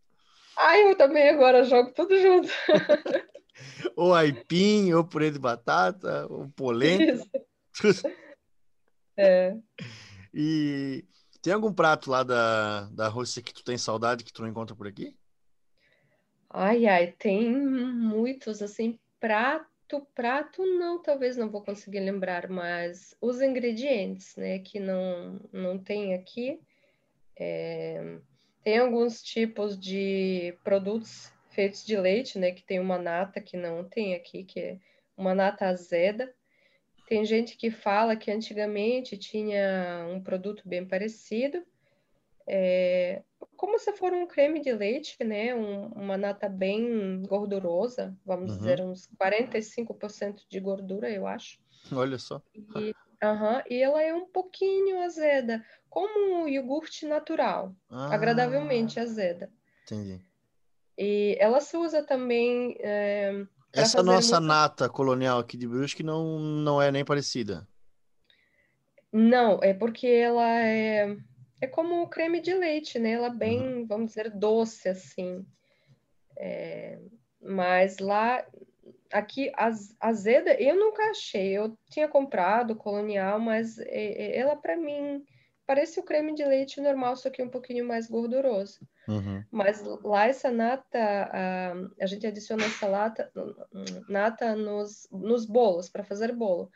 [0.58, 2.50] Ah, eu também agora jogo tudo junto.
[3.96, 7.24] ou aipim, ou purê de batata, ou polenta.
[9.20, 9.58] É.
[10.32, 11.04] E
[11.42, 14.76] tem algum prato lá da, da Rússia que tu tem saudade que tu não encontra
[14.76, 15.18] por aqui?
[16.48, 23.42] Ai, ai, tem muitos, assim, prato, prato não, talvez não vou conseguir lembrar, mas os
[23.42, 26.62] ingredientes, né, que não, não tem aqui,
[27.36, 28.20] é,
[28.68, 33.86] tem alguns tipos de produtos feitos de leite, né, que tem uma nata que não
[33.86, 34.78] tem aqui, que é
[35.16, 36.36] uma nata azeda,
[37.08, 41.64] tem gente que fala que antigamente tinha um produto bem parecido,
[42.46, 43.22] é,
[43.56, 45.56] como se for um creme de leite, né?
[45.56, 48.58] Um, uma nata bem gordurosa, vamos uhum.
[48.58, 51.58] dizer, uns 45% de gordura, eu acho.
[51.90, 52.42] Olha só.
[52.54, 59.52] E, uhum, e ela é um pouquinho azeda, como um iogurte natural, ah, agradavelmente azeda.
[59.84, 60.22] Entendi.
[60.98, 66.82] E ela se usa também é, essa nossa nata colonial aqui de Brusque não, não
[66.82, 67.68] é nem parecida.
[69.12, 71.16] Não, é porque ela é,
[71.62, 73.12] é como o creme de leite, né?
[73.12, 73.88] Ela é bem, uhum.
[73.88, 75.46] vamos dizer, doce, assim.
[76.38, 77.00] É,
[77.42, 78.46] mas lá,
[79.12, 81.58] aqui, az, azeda, eu nunca achei.
[81.58, 85.24] Eu tinha comprado colonial, mas é, é ela, para mim,
[85.66, 88.80] parece o creme de leite normal, só que um pouquinho mais gorduroso.
[89.08, 89.44] Uhum.
[89.52, 93.32] Mas lá essa nata, a, a gente adiciona essa lata,
[94.08, 96.72] nata nos, nos bolos, para fazer bolo.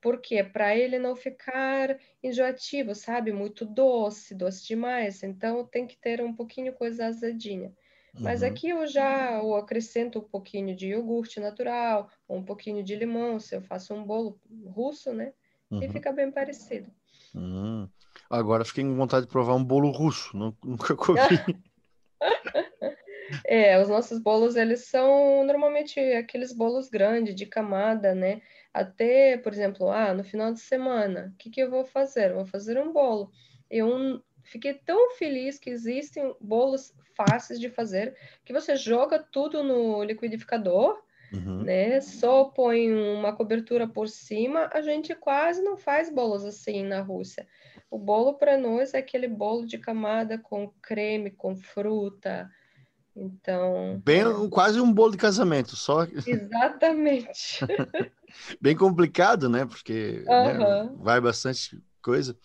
[0.00, 0.44] Por quê?
[0.44, 3.32] Para ele não ficar enjoativo, sabe?
[3.32, 5.22] Muito doce, doce demais.
[5.22, 7.72] Então tem que ter um pouquinho coisa azedinha.
[8.18, 8.48] Mas uhum.
[8.48, 13.54] aqui eu já eu acrescento um pouquinho de iogurte natural, um pouquinho de limão, se
[13.54, 15.32] eu faço um bolo russo, né?
[15.70, 15.82] Uhum.
[15.82, 16.90] E fica bem parecido.
[17.34, 17.88] Uhum.
[18.30, 21.18] Agora fiquei com vontade de provar um bolo russo, nunca comi.
[23.44, 28.40] É, os nossos bolos, eles são normalmente aqueles bolos grandes, de camada, né?
[28.72, 32.32] Até, por exemplo, ah, no final de semana, o que, que eu vou fazer?
[32.32, 33.30] vou fazer um bolo.
[33.70, 40.04] Eu fiquei tão feliz que existem bolos fáceis de fazer, que você joga tudo no
[40.04, 41.00] liquidificador,
[41.32, 41.62] uhum.
[41.62, 42.00] né?
[42.00, 44.70] Só põe uma cobertura por cima.
[44.72, 47.46] A gente quase não faz bolos assim na Rússia.
[47.90, 52.50] O bolo para nós é aquele bolo de camada com creme, com fruta.
[53.14, 54.00] Então.
[54.04, 56.04] Bem, quase um bolo de casamento, só.
[56.26, 57.60] Exatamente.
[58.60, 59.64] Bem complicado, né?
[59.64, 60.58] Porque uhum.
[60.58, 62.36] né, vai bastante coisa.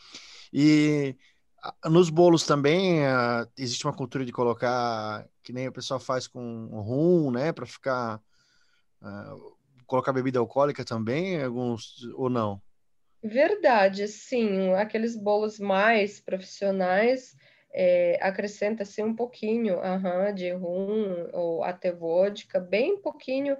[0.53, 1.15] E
[1.85, 6.67] nos bolos também uh, existe uma cultura de colocar, que nem o pessoal faz com
[6.81, 7.51] rum, né?
[7.51, 8.21] Para ficar.
[9.01, 12.61] Uh, colocar bebida alcoólica também, alguns ou não?
[13.21, 14.73] Verdade, sim.
[14.73, 17.35] Aqueles bolos mais profissionais
[17.73, 23.57] é, acrescenta-se um pouquinho uh de rum ou até vodka, bem pouquinho.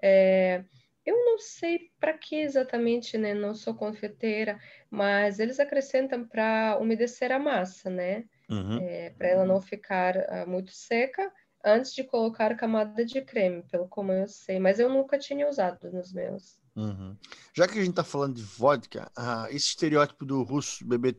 [0.00, 0.62] É,
[1.08, 3.32] eu não sei para que exatamente, né?
[3.32, 8.24] Não sou confeiteira, mas eles acrescentam para umedecer a massa, né?
[8.50, 8.78] Uhum.
[8.78, 11.32] É, para ela não ficar uh, muito seca
[11.64, 14.58] antes de colocar camada de creme, pelo como eu sei.
[14.58, 16.60] Mas eu nunca tinha usado nos meus.
[16.76, 17.16] Uhum.
[17.54, 21.16] Já que a gente está falando de vodka, uh, esse estereótipo do russo beber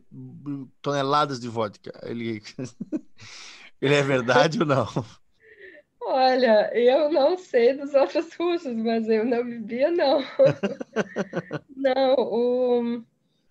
[0.80, 2.40] toneladas de vodka, ele,
[3.82, 4.86] ele é verdade ou não?
[6.02, 10.20] Olha, eu não sei dos outros russos, mas eu não bebia, não.
[11.76, 13.04] não, o,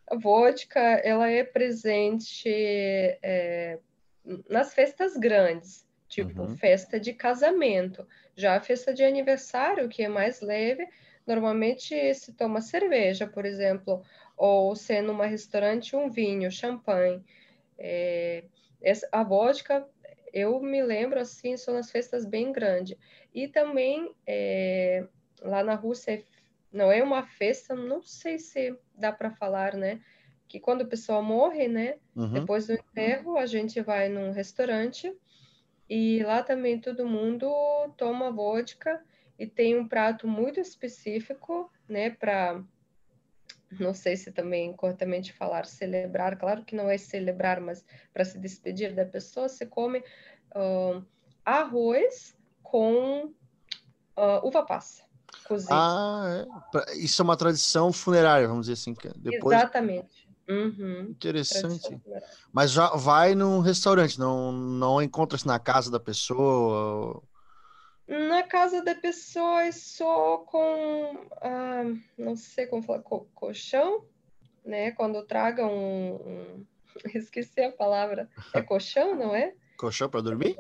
[0.08, 2.50] a vodka, ela é presente
[3.22, 3.80] é,
[4.50, 6.58] nas festas grandes, tipo uhum.
[6.58, 8.06] festa de casamento.
[8.36, 10.88] Já a festa de aniversário, que é mais leve,
[11.28, 14.04] normalmente se toma cerveja, por exemplo,
[14.36, 17.24] ou se numa restaurante um vinho, champanhe.
[17.78, 18.44] É,
[18.82, 19.88] essa, a vodka
[20.34, 22.98] eu me lembro assim, são nas festas bem grandes.
[23.34, 25.06] E também é,
[25.42, 26.26] lá na Rússia
[26.72, 30.02] não é uma festa, não sei se dá para falar, né?
[30.48, 31.98] Que quando a pessoa morre, né?
[32.16, 32.34] Uhum.
[32.34, 35.16] Depois do enterro, a gente vai num restaurante
[35.90, 37.50] e lá também todo mundo
[37.98, 39.04] toma vodka
[39.38, 42.12] e tem um prato muito específico, né?
[42.12, 42.62] Para
[43.80, 48.40] não sei se também corretamente falar celebrar, claro que não é celebrar, mas para se
[48.40, 50.00] despedir da pessoa, se come
[50.56, 51.06] uh,
[51.46, 53.26] arroz com
[54.18, 55.04] uh, uva passa.
[55.48, 55.74] Cozido.
[55.74, 56.46] Ah,
[56.88, 56.98] é.
[56.98, 58.96] isso é uma tradição funerária, vamos dizer assim.
[59.18, 59.58] Depois...
[59.58, 60.28] Exatamente.
[60.50, 61.02] Uhum.
[61.12, 62.02] Interessante.
[62.52, 67.22] Mas já vai num restaurante, não, não encontra-se na casa da pessoa?
[68.10, 71.84] Na casa da pessoa é só com, ah,
[72.18, 74.04] não sei como falar, co colchão,
[74.66, 74.92] né?
[74.92, 76.66] Quando traga um, um,
[77.14, 78.30] Esqueci a palavra.
[78.54, 79.54] É colchão, não é?
[79.78, 80.58] Colchão para dormir?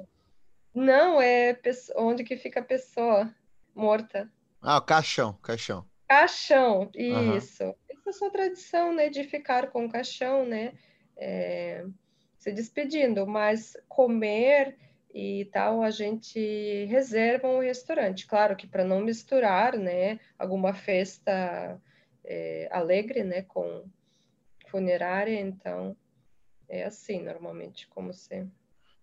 [0.73, 1.59] Não, é
[1.95, 3.33] onde que fica a pessoa
[3.73, 4.31] morta.
[4.61, 5.85] Ah, o caixão, caixão.
[6.07, 7.63] Caixão, isso.
[7.63, 7.75] Uhum.
[7.89, 9.09] Essa é a sua tradição, né?
[9.09, 10.73] De ficar com o caixão, né?
[11.17, 11.85] É,
[12.37, 14.77] se despedindo, mas comer
[15.13, 18.27] e tal, a gente reserva um restaurante.
[18.27, 21.81] Claro que para não misturar, né, alguma festa
[22.23, 23.85] é, alegre, né, com
[24.67, 25.97] funerária, então
[26.67, 28.47] é assim normalmente como se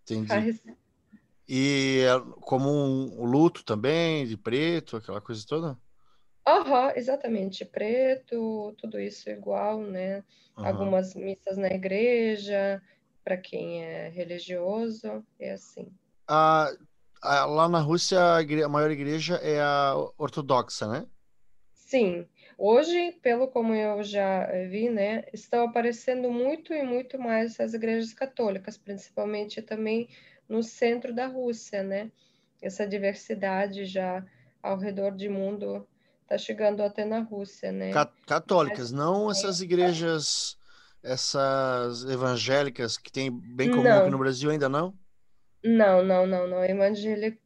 [0.03, 0.29] Entendi.
[0.29, 0.62] faz.
[1.49, 5.79] E é como um, luto também, de preto, aquela coisa toda?
[6.47, 7.64] Aham, uhum, exatamente.
[7.64, 10.25] Preto, tudo isso igual, né?
[10.57, 10.66] Uhum.
[10.66, 12.81] Algumas missas na igreja,
[13.27, 15.93] para quem é religioso, é assim.
[16.29, 16.71] Ah,
[17.25, 21.05] lá na Rússia, a, maior igreja é a ortodoxa, né?
[21.75, 22.25] Sim.
[22.57, 28.15] Hoje, pelo como eu já vi, né, estão aparecendo muito e muito mais as igrejas
[28.15, 30.09] católicas, principalmente também
[30.49, 32.12] no centro da Rússia, né?
[32.62, 34.25] Essa diversidade já
[34.62, 35.85] ao redor do mundo
[36.23, 37.91] está chegando até na Rússia, né?
[38.25, 40.57] Católicas, Mas, não essas igrejas
[41.07, 44.01] essas evangélicas que tem bem comum não.
[44.03, 44.95] aqui no Brasil ainda não?
[45.64, 46.64] Não, não, não, não.
[46.64, 47.38] Evangélica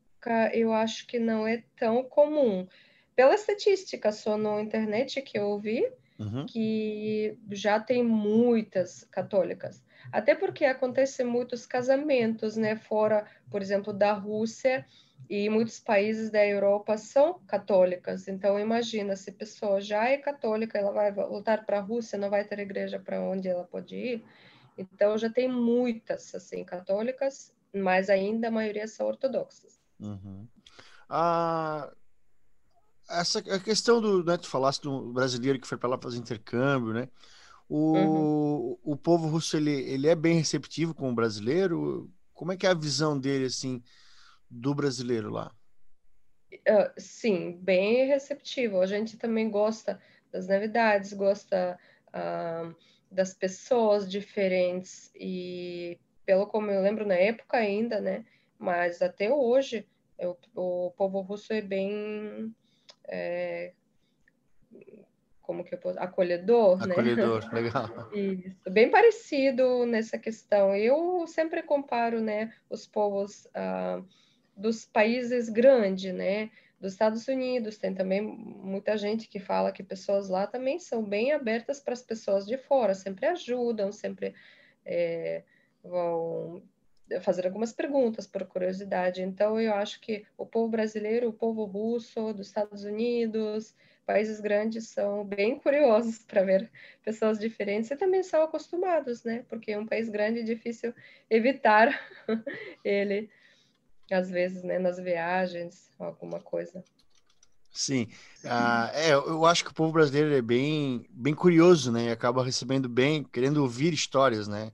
[0.53, 2.67] eu acho que não é tão comum.
[3.15, 5.87] Pela estatística só na internet que eu vi,
[6.19, 6.47] uhum.
[6.47, 9.83] que já tem muitas católicas.
[10.13, 14.87] Até porque acontecem muitos casamentos, né, fora, por exemplo, da Rússia,
[15.31, 18.27] e muitos países da Europa são católicas.
[18.27, 22.29] Então, imagina, se a pessoa já é católica, ela vai voltar para a Rússia, não
[22.29, 24.25] vai ter igreja para onde ela pode ir.
[24.77, 29.81] Então, já tem muitas, assim, católicas, mas ainda a maioria são ortodoxas.
[30.01, 30.49] Uhum.
[31.09, 31.93] Ah,
[33.09, 36.93] essa a questão do, né, tu falaste do brasileiro que foi para lá fazer intercâmbio,
[36.93, 37.09] né?
[37.69, 38.79] O, uhum.
[38.83, 42.11] o povo russo, ele, ele é bem receptivo com o brasileiro?
[42.35, 43.81] Como é que é a visão dele, assim,
[44.51, 45.55] do brasileiro lá?
[46.53, 48.81] Uh, sim, bem receptivo.
[48.81, 50.01] A gente também gosta
[50.33, 52.75] das novidades, gosta uh,
[53.11, 58.25] das pessoas diferentes e, pelo como eu lembro na época ainda, né?
[58.59, 59.87] Mas até hoje
[60.19, 62.55] eu, o povo russo é bem
[63.09, 63.73] é,
[65.41, 66.93] como que eu posso, acolhedor, né?
[66.93, 67.51] acolhedor né?
[67.61, 67.89] legal.
[68.13, 70.77] Isso, bem parecido nessa questão.
[70.77, 74.07] Eu sempre comparo, né, os povos uh,
[74.57, 76.51] dos países grandes, né?
[76.81, 81.33] Dos Estados Unidos, tem também muita gente que fala que pessoas lá também são bem
[81.33, 84.35] abertas para as pessoas de fora, sempre ajudam, sempre
[84.85, 85.43] é,
[85.85, 86.63] vão
[87.23, 89.23] fazer algumas perguntas por curiosidade.
[89.23, 93.75] Então, eu acho que o povo brasileiro, o povo russo, dos Estados Unidos,
[94.07, 96.71] países grandes são bem curiosos para ver
[97.05, 99.45] pessoas diferentes e também são acostumados, né?
[99.49, 100.95] Porque um país grande é difícil
[101.29, 101.89] evitar
[102.85, 103.31] ele,
[104.15, 106.83] às vezes, né, nas viagens, alguma coisa.
[107.73, 108.09] Sim,
[108.45, 112.07] ah, é, eu acho que o povo brasileiro é bem, bem curioso, né?
[112.07, 114.73] E acaba recebendo bem, querendo ouvir histórias, né?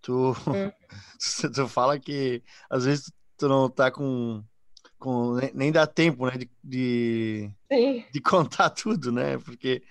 [0.00, 0.70] Tu, hum.
[1.52, 4.44] tu fala que às vezes tu não tá com,
[4.96, 7.50] com nem dá tempo, né, de, de,
[8.12, 9.38] de contar tudo, né?
[9.38, 9.82] Porque.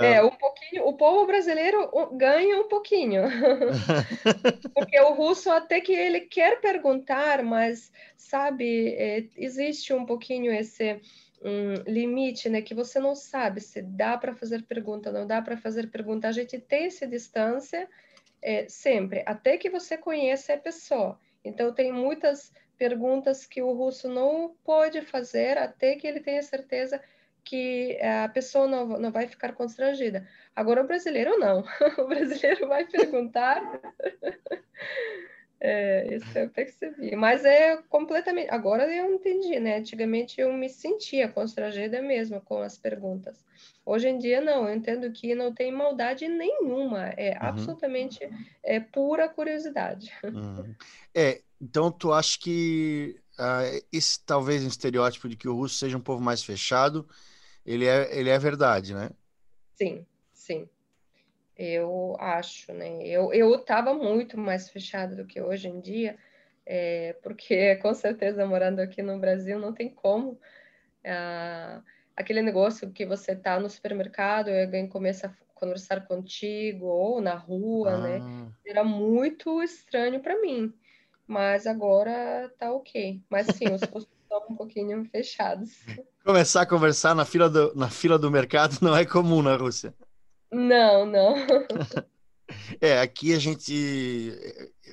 [0.00, 0.86] É um pouquinho.
[0.86, 3.22] O povo brasileiro ganha um pouquinho,
[4.74, 11.00] porque o russo até que ele quer perguntar, mas sabe, é, existe um pouquinho esse
[11.44, 15.58] um limite, né, que você não sabe se dá para fazer pergunta, não dá para
[15.58, 16.26] fazer pergunta.
[16.26, 17.86] A gente tem essa distância
[18.40, 21.18] é, sempre, até que você conheça a pessoa.
[21.44, 27.00] Então, tem muitas perguntas que o russo não pode fazer até que ele tenha certeza
[27.44, 30.26] que a pessoa não, não vai ficar constrangida.
[30.56, 31.64] Agora, o brasileiro não.
[31.98, 33.60] o brasileiro vai perguntar
[35.66, 37.16] É, isso eu percebi.
[37.16, 38.50] Mas é completamente.
[38.50, 39.78] Agora eu entendi, né?
[39.78, 43.42] Antigamente eu me sentia constrangida mesmo com as perguntas.
[43.86, 44.68] Hoje em dia, não.
[44.68, 47.06] Eu entendo que não tem maldade nenhuma.
[47.16, 47.48] É uhum.
[47.48, 48.18] absolutamente
[48.62, 50.12] é, pura curiosidade.
[50.34, 50.74] Uhum.
[51.14, 55.96] É, então tu acha que uh, esse talvez um estereótipo de que o russo seja
[55.96, 57.08] um povo mais fechado,
[57.64, 59.10] ele é, ele é verdade, né?
[59.74, 60.68] Sim, sim.
[61.56, 63.06] Eu acho, né?
[63.06, 66.18] Eu eu estava muito mais fechada do que hoje em dia,
[66.66, 70.38] é, porque com certeza morando aqui no Brasil não tem como
[71.04, 71.82] ah,
[72.16, 77.34] aquele negócio que você está no supermercado e alguém começa a conversar contigo ou na
[77.34, 78.16] rua, né?
[78.16, 78.44] ah.
[78.44, 78.52] né?
[78.66, 80.72] Era muito estranho para mim,
[81.26, 83.22] mas agora tá ok.
[83.28, 84.13] Mas sim, os postos
[84.48, 85.70] um pouquinho fechados.
[86.24, 89.94] Começar a conversar na fila do, na fila do mercado não é comum na Rússia.
[90.50, 91.34] Não, não.
[92.78, 94.32] É, aqui a gente.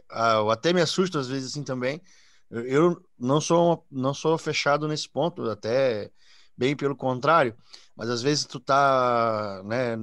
[0.10, 2.02] Eu até me assusto às vezes assim também.
[2.50, 6.10] Eu não sou, não sou fechado nesse ponto, até
[6.58, 7.56] bem pelo contrário.
[7.96, 9.98] Mas às vezes tu tá, né,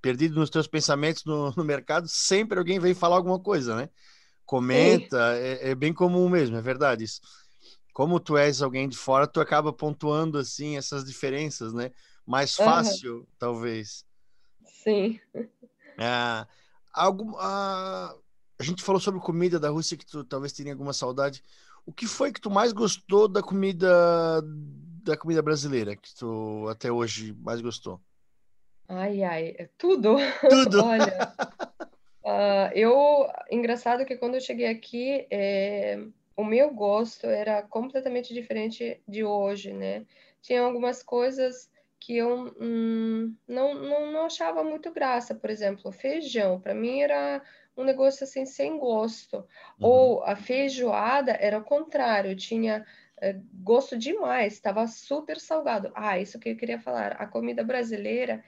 [0.00, 3.88] perdido nos teus pensamentos no, no mercado, sempre alguém vem falar alguma coisa, né?
[4.44, 7.20] Comenta, é, é, bem comum mesmo, é verdade isso.
[7.98, 11.90] Como tu és alguém de fora, tu acaba pontuando assim essas diferenças, né?
[12.24, 13.26] Mais fácil, uhum.
[13.36, 14.04] talvez.
[14.64, 15.18] Sim.
[15.98, 16.46] É,
[16.92, 18.14] algo, a,
[18.56, 21.42] a gente falou sobre comida da Rússia que tu talvez tenha alguma saudade.
[21.84, 24.40] O que foi que tu mais gostou da comida
[25.02, 28.00] da comida brasileira que tu até hoje mais gostou?
[28.86, 30.14] Ai, ai, é tudo.
[30.48, 30.84] Tudo.
[30.86, 31.34] Olha,
[32.22, 35.98] uh, eu engraçado que quando eu cheguei aqui, é,
[36.38, 40.06] o meu gosto era completamente diferente de hoje, né?
[40.40, 46.60] Tinha algumas coisas que eu hum, não, não, não achava muito graça, por exemplo, feijão,
[46.60, 47.42] para mim era
[47.76, 49.38] um negócio assim sem gosto.
[49.80, 49.88] Uhum.
[49.88, 52.86] Ou a feijoada era o contrário, tinha
[53.20, 55.90] é, gosto demais, estava super salgado.
[55.92, 58.44] Ah, isso que eu queria falar, a comida brasileira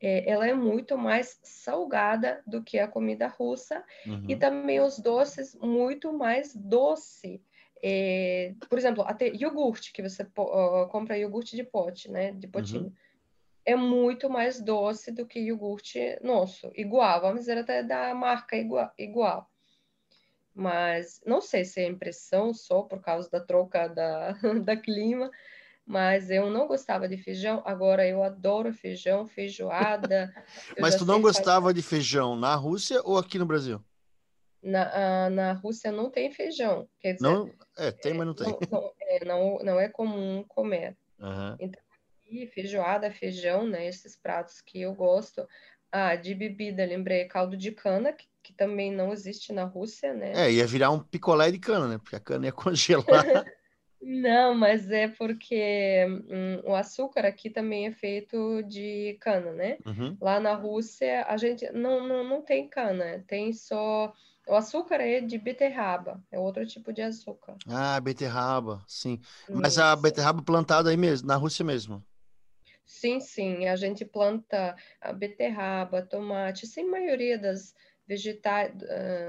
[0.00, 4.24] é, ela é muito mais salgada do que a comida russa uhum.
[4.28, 7.42] e também os doces muito mais doce.
[7.82, 12.32] É, por exemplo, até iogurte, que você uh, compra iogurte de pote, né?
[12.32, 12.84] De potinho.
[12.84, 12.92] Uhum.
[13.64, 18.90] É muito mais doce do que iogurte nosso, igual, vamos dizer até da marca igual,
[18.96, 19.50] igual.
[20.54, 24.32] Mas não sei se é impressão só por causa da troca da,
[24.64, 25.30] da clima,
[25.88, 30.30] mas eu não gostava de feijão, agora eu adoro feijão, feijoada.
[30.78, 31.74] mas tu não gostava fazer...
[31.74, 33.82] de feijão na Rússia ou aqui no Brasil?
[34.62, 36.86] Na, na Rússia não tem feijão.
[37.00, 38.48] Quer dizer, não, é, tem, mas não tem.
[38.48, 40.94] Não, não, é, não, não é comum comer.
[41.18, 41.56] Uhum.
[41.58, 41.80] Então,
[42.52, 43.86] feijoada, feijão, né?
[43.86, 45.48] Esses pratos que eu gosto.
[45.90, 50.32] Ah, de bebida, lembrei, caldo de cana, que, que também não existe na Rússia, né?
[50.34, 51.96] É, ia virar um picolé de cana, né?
[51.96, 53.24] Porque a cana ia congelar.
[54.00, 59.78] Não, mas é porque hum, o açúcar aqui também é feito de cana, né?
[59.84, 60.16] Uhum.
[60.20, 64.12] Lá na Rússia a gente não, não, não tem cana, tem só.
[64.46, 67.56] O açúcar é de beterraba, é outro tipo de açúcar.
[67.68, 69.20] Ah, beterraba, sim.
[69.50, 72.02] Mas a beterraba plantada aí mesmo, na Rússia mesmo.
[72.86, 77.74] Sim, sim, a gente planta a beterraba, tomate, sim, maioria das
[78.06, 78.72] vegetais,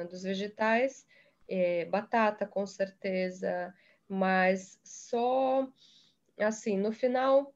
[0.09, 1.05] dos vegetais,
[1.47, 3.74] é, batata com certeza,
[4.10, 5.68] mas só
[6.39, 7.53] assim, no final,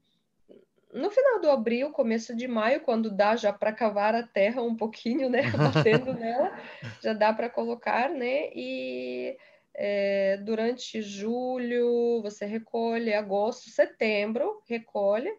[0.93, 4.75] no final do abril, começo de maio, quando dá já para cavar a terra um
[4.75, 6.51] pouquinho, né, batendo nela,
[7.01, 9.37] já dá para colocar, né, e
[9.73, 15.33] é, durante julho você recolhe, agosto, setembro, recolhe,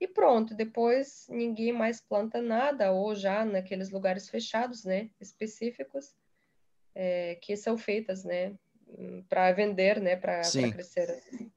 [0.00, 6.14] e pronto, depois ninguém mais planta nada, ou já naqueles lugares fechados, né, específicos,
[6.94, 8.54] é, que são feitas, né,
[9.28, 10.40] para vender, né, para
[10.72, 11.50] crescer essas,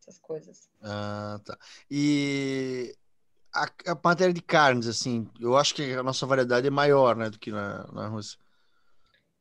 [0.00, 0.68] essas coisas.
[0.82, 1.58] Ah, tá.
[1.90, 2.94] E
[3.54, 7.30] a, a matéria de carnes, assim, eu acho que a nossa variedade é maior, né,
[7.30, 8.38] do que na, na Rússia.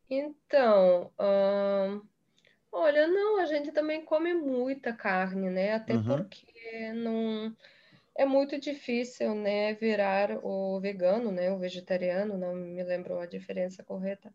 [0.09, 2.01] Então, ahn,
[2.71, 5.73] olha, não, a gente também come muita carne, né?
[5.75, 6.17] Até Uhum.
[6.17, 7.55] porque não
[8.15, 13.83] é muito difícil, né, virar o vegano, né, o vegetariano, não me lembro a diferença
[13.83, 14.33] correta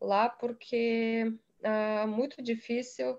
[0.00, 1.32] lá, porque
[1.62, 3.18] é muito difícil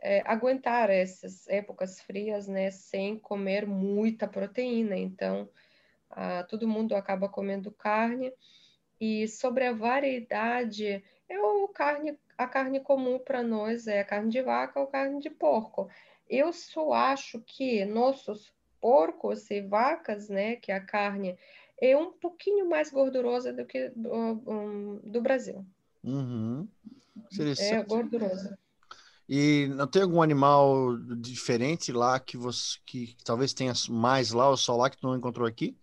[0.00, 4.96] é, aguentar essas épocas frias, né, sem comer muita proteína.
[4.96, 5.48] Então,
[6.10, 8.32] ah, todo mundo acaba comendo carne.
[9.00, 14.30] E sobre a variedade, é o carne, a carne comum para nós é a carne
[14.30, 15.90] de vaca ou carne de porco.
[16.28, 21.38] Eu só acho que nossos porcos e vacas, né, que a carne
[21.80, 25.64] é um pouquinho mais gordurosa do que do, um, do Brasil.
[26.04, 26.68] Uhum.
[27.58, 28.58] É gordurosa.
[29.28, 34.56] E não tem algum animal diferente lá que você que talvez tenha mais lá ou
[34.56, 35.76] só lá que tu não encontrou aqui?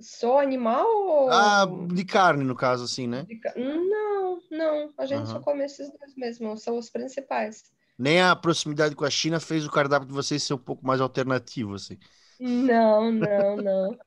[0.00, 3.26] Só animal ou Ah, de carne, no caso, assim, né?
[3.42, 4.92] ca- Não, não.
[4.98, 5.42] A gente só Aham.
[5.42, 7.64] come esses dois mesmo, são os principais.
[7.98, 11.00] Nem a proximidade com a China fez o cardápio de vocês ser um pouco mais
[11.00, 11.98] alternativo, assim.
[12.38, 13.98] Não, não, não.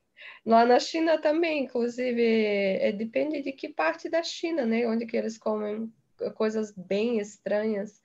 [0.45, 4.87] Lá na China também, inclusive, é, depende de que parte da China, né?
[4.87, 5.91] Onde que eles comem
[6.35, 8.01] coisas bem estranhas.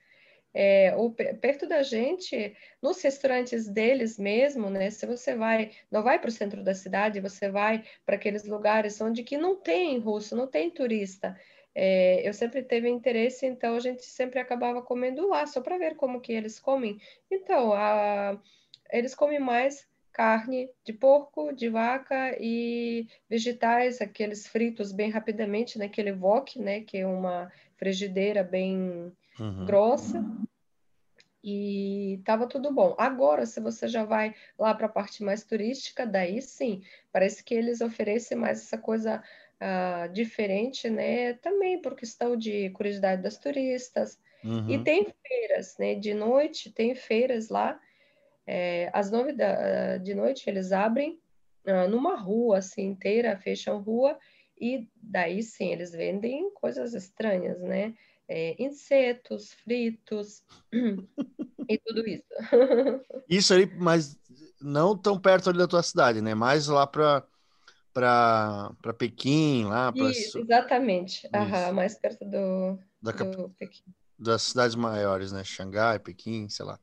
[0.53, 0.95] É,
[1.41, 4.89] perto da gente, nos restaurantes deles mesmo, né?
[4.89, 9.01] Se você vai, não vai para o centro da cidade, você vai para aqueles lugares
[9.01, 11.37] onde que não tem russo, não tem turista.
[11.73, 15.95] É, eu sempre teve interesse, então a gente sempre acabava comendo lá, só para ver
[15.97, 16.97] como que eles comem.
[17.29, 18.41] Então, a,
[18.89, 19.85] eles comem mais
[20.15, 26.79] carne de porco, de vaca e vegetais, aqueles fritos bem rapidamente, naquele wok, né?
[26.79, 29.65] Que é uma frigideira bem Uhum.
[29.65, 30.23] grossa
[31.43, 32.95] e tava tudo bom.
[32.97, 37.53] Agora, se você já vai lá para a parte mais turística, daí sim, parece que
[37.53, 39.21] eles oferecem mais essa coisa
[39.59, 41.33] ah, diferente, né?
[41.33, 44.17] Também por questão de curiosidade das turistas.
[44.43, 44.83] E Uhum.
[44.83, 45.95] tem feiras, né?
[45.95, 47.77] De noite tem feiras lá.
[48.47, 51.19] É, às nove da, de noite eles abrem
[51.65, 54.17] ah, numa rua assim inteira, fecham rua
[54.59, 57.93] e daí sim eles vendem coisas estranhas, né?
[58.27, 60.43] É, insetos fritos
[61.69, 62.25] e tudo isso.
[63.27, 64.15] Isso ali, mas
[64.61, 66.35] não tão perto ali da tua cidade, né?
[66.35, 67.25] Mais lá para
[67.91, 71.27] para Pequim, lá para exatamente.
[71.33, 73.83] Aham, mais perto do, da cap- do Pequim.
[74.19, 75.43] das cidades maiores, né?
[75.43, 76.79] Xangai, Pequim, sei lá.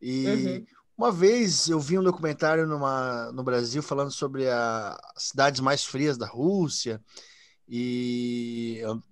[0.00, 0.66] E Uhum.
[1.02, 5.84] Uma vez eu vi um documentário numa, no Brasil falando sobre a- as cidades mais
[5.84, 7.02] frias da Rússia.
[7.68, 9.02] E eu,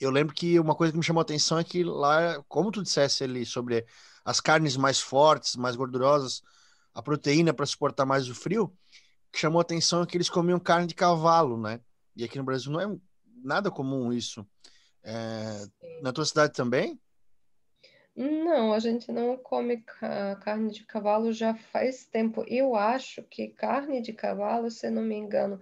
[0.00, 2.82] eu lembro que uma coisa que me chamou a atenção é que lá, como tu
[2.82, 3.86] dissesse ali sobre
[4.24, 6.42] as carnes mais fortes, mais gordurosas,
[6.94, 8.76] a proteína para suportar mais o frio,
[9.32, 11.80] que chamou a atenção é que eles comiam carne de cavalo, né?
[12.16, 12.98] E aqui no Brasil não é
[13.44, 14.44] nada comum isso.
[15.04, 15.66] É,
[16.02, 17.00] na tua cidade também?
[18.18, 22.44] Não, a gente não come ca- carne de cavalo já faz tempo.
[22.48, 25.60] Eu acho que carne de cavalo, se não me engano,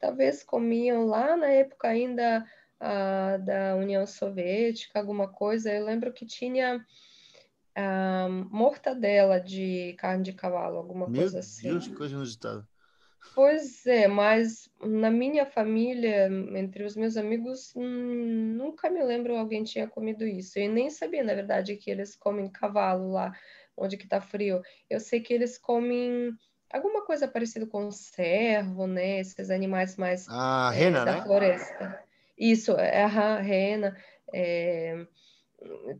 [0.00, 2.44] talvez comiam lá na época ainda
[2.80, 5.72] ah, da União Soviética, alguma coisa.
[5.72, 6.84] Eu lembro que tinha
[7.76, 11.68] ah, mortadela de carne de cavalo, alguma Meu coisa assim.
[11.68, 12.68] Deus, que coisa inusitada.
[13.34, 19.64] Pois é, mas na minha família, entre os meus amigos, hum, nunca me lembro alguém
[19.64, 20.58] tinha comido isso.
[20.58, 23.32] E nem sabia, na verdade, que eles comem cavalo lá,
[23.76, 24.60] onde que tá frio.
[24.88, 26.32] Eu sei que eles comem
[26.70, 29.20] alguma coisa parecida com cervo, né?
[29.20, 31.22] Esses animais mais A é, rena, da né?
[31.22, 32.04] floresta.
[32.36, 33.96] Isso, é a rena.
[34.32, 35.06] É,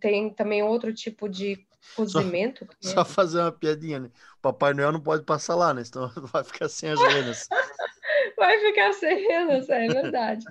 [0.01, 2.67] tem também outro tipo de cozimento.
[2.81, 4.11] Só, só, fazer uma piadinha, né?
[4.39, 5.85] O Papai Noel não pode passar lá, né?
[5.85, 7.49] Senão vai ficar sem as renas.
[8.37, 10.45] vai ficar sem renas, é verdade.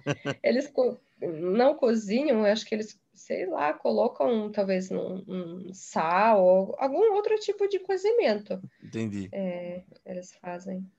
[0.43, 6.75] Eles co não cozinham, acho que eles, sei lá, colocam talvez num, um sal ou
[6.79, 8.59] algum outro tipo de cozimento.
[8.83, 9.29] Entendi.
[9.31, 10.89] É, eles fazem.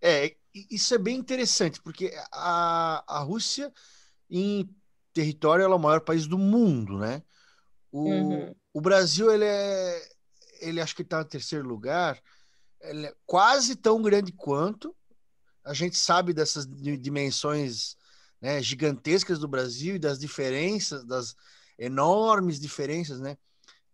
[0.00, 3.72] É, isso é bem interessante, porque a, a Rússia,
[4.28, 4.68] em
[5.12, 7.22] território, ela é o maior país do mundo, né?
[7.90, 8.54] O, uhum.
[8.72, 10.08] O Brasil, ele é.
[10.60, 12.20] Ele acho que está em terceiro lugar.
[12.80, 14.94] Ele é quase tão grande quanto.
[15.64, 17.96] A gente sabe dessas dimensões
[18.40, 21.36] né, gigantescas do Brasil e das diferenças, das
[21.78, 23.36] enormes diferenças, né?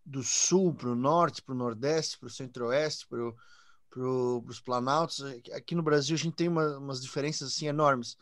[0.05, 5.23] Do sul para o norte, para o nordeste, para o centro-oeste, para os planaltos.
[5.53, 8.17] Aqui no Brasil a gente tem uma, umas diferenças assim enormes.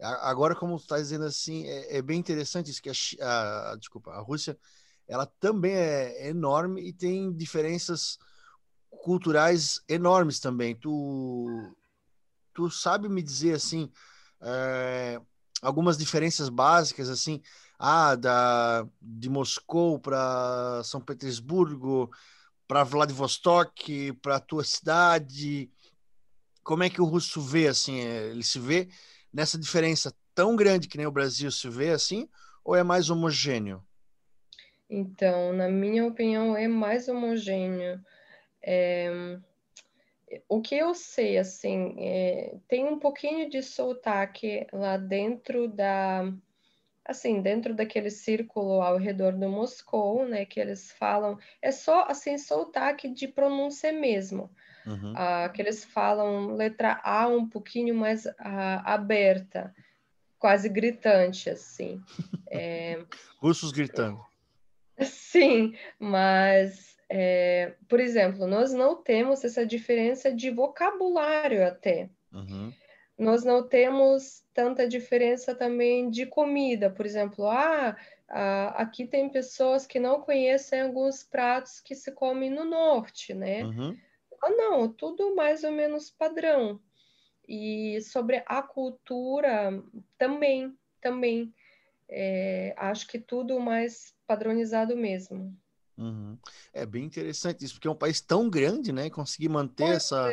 [0.00, 2.90] Agora, como está dizendo assim, é, é, bem interessante isso que
[3.20, 4.58] a, a, desculpa, a Rússia
[5.10, 8.16] ela também é enorme e tem diferenças
[8.88, 10.76] culturais enormes também.
[10.76, 11.74] Tu,
[12.54, 13.90] tu sabe me dizer assim
[14.40, 15.20] é,
[15.60, 17.42] algumas diferenças básicas assim,
[17.76, 22.08] ah, da de Moscou para São Petersburgo,
[22.68, 25.68] para Vladivostok, para tua cidade?
[26.62, 27.98] Como é que o russo vê assim?
[27.98, 28.88] Ele se vê
[29.32, 32.28] nessa diferença tão grande que nem o Brasil se vê assim,
[32.64, 33.84] ou é mais homogêneo?
[34.90, 38.04] Então, na minha opinião, é mais homogêneo.
[38.60, 39.38] É,
[40.48, 46.32] o que eu sei, assim, é, tem um pouquinho de sotaque lá dentro da,
[47.04, 52.36] assim, dentro daquele círculo ao redor do Moscou, né, que eles falam, é só, assim,
[52.36, 54.50] sotaque de pronúncia mesmo,
[54.86, 55.12] uhum.
[55.16, 59.74] ah, que eles falam letra A um pouquinho mais ah, aberta,
[60.38, 62.02] quase gritante, assim.
[62.48, 63.04] É...
[63.40, 64.29] Russos gritando.
[65.02, 72.10] Sim, mas, é, por exemplo, nós não temos essa diferença de vocabulário até.
[72.32, 72.72] Uhum.
[73.18, 76.88] Nós não temos tanta diferença também de comida.
[76.90, 77.96] Por exemplo, ah,
[78.76, 83.64] aqui tem pessoas que não conhecem alguns pratos que se comem no norte, né?
[83.64, 83.96] Uhum.
[84.42, 86.80] Ah, não, tudo mais ou menos padrão.
[87.46, 89.82] E sobre a cultura
[90.16, 91.52] também, também.
[92.10, 95.56] É, acho que tudo mais padronizado mesmo.
[95.96, 96.36] Uhum.
[96.72, 99.08] É bem interessante isso, porque é um país tão grande, né?
[99.10, 100.30] Conseguir manter essa,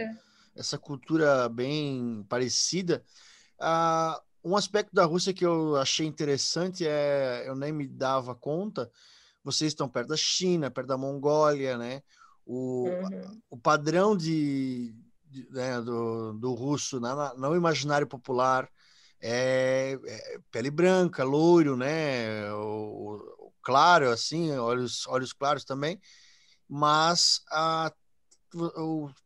[0.56, 3.04] essa cultura bem parecida.
[3.60, 8.90] Ah, um aspecto da Rússia que eu achei interessante é, eu nem me dava conta,
[9.44, 12.02] vocês estão perto da China, perto da Mongólia, né?
[12.46, 13.42] O, uhum.
[13.50, 18.70] o padrão de, de né, do, do russo na, no imaginário popular
[19.22, 22.51] é, é, pele branca, loiro, né?
[22.53, 25.99] O, claro, assim, olhos, olhos claros também,
[26.70, 27.91] mas a,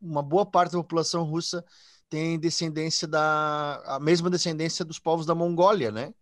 [0.02, 1.64] uma boa parte da população russa
[2.10, 6.14] tem descendência da a mesma descendência dos povos da Mongólia, né?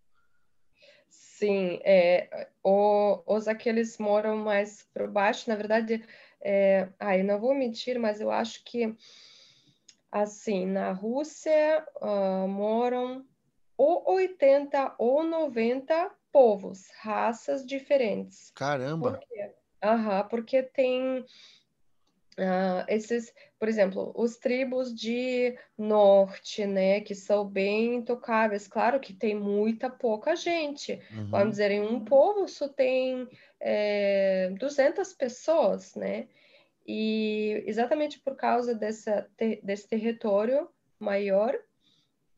[1.10, 6.04] Sim, é, o, os aqueles moram mais por baixo, na verdade,
[6.42, 8.94] é, ai, não vou mentir, mas eu acho que
[10.12, 13.26] assim, na Rússia uh, moram
[13.80, 18.52] ou 80 ou 90 povos, raças diferentes.
[18.54, 19.14] Caramba!
[19.14, 19.52] Por quê?
[19.82, 27.96] Aham, porque tem uh, esses, por exemplo, os tribos de norte, né, que são bem
[27.96, 28.68] intocáveis.
[28.68, 31.02] Claro que tem muita pouca gente.
[31.14, 31.30] Uhum.
[31.30, 33.30] Vamos dizer, em um povo só tem
[33.62, 36.28] é, 200 pessoas, né?
[36.86, 39.26] E exatamente por causa dessa,
[39.64, 40.68] desse território
[41.00, 41.58] maior,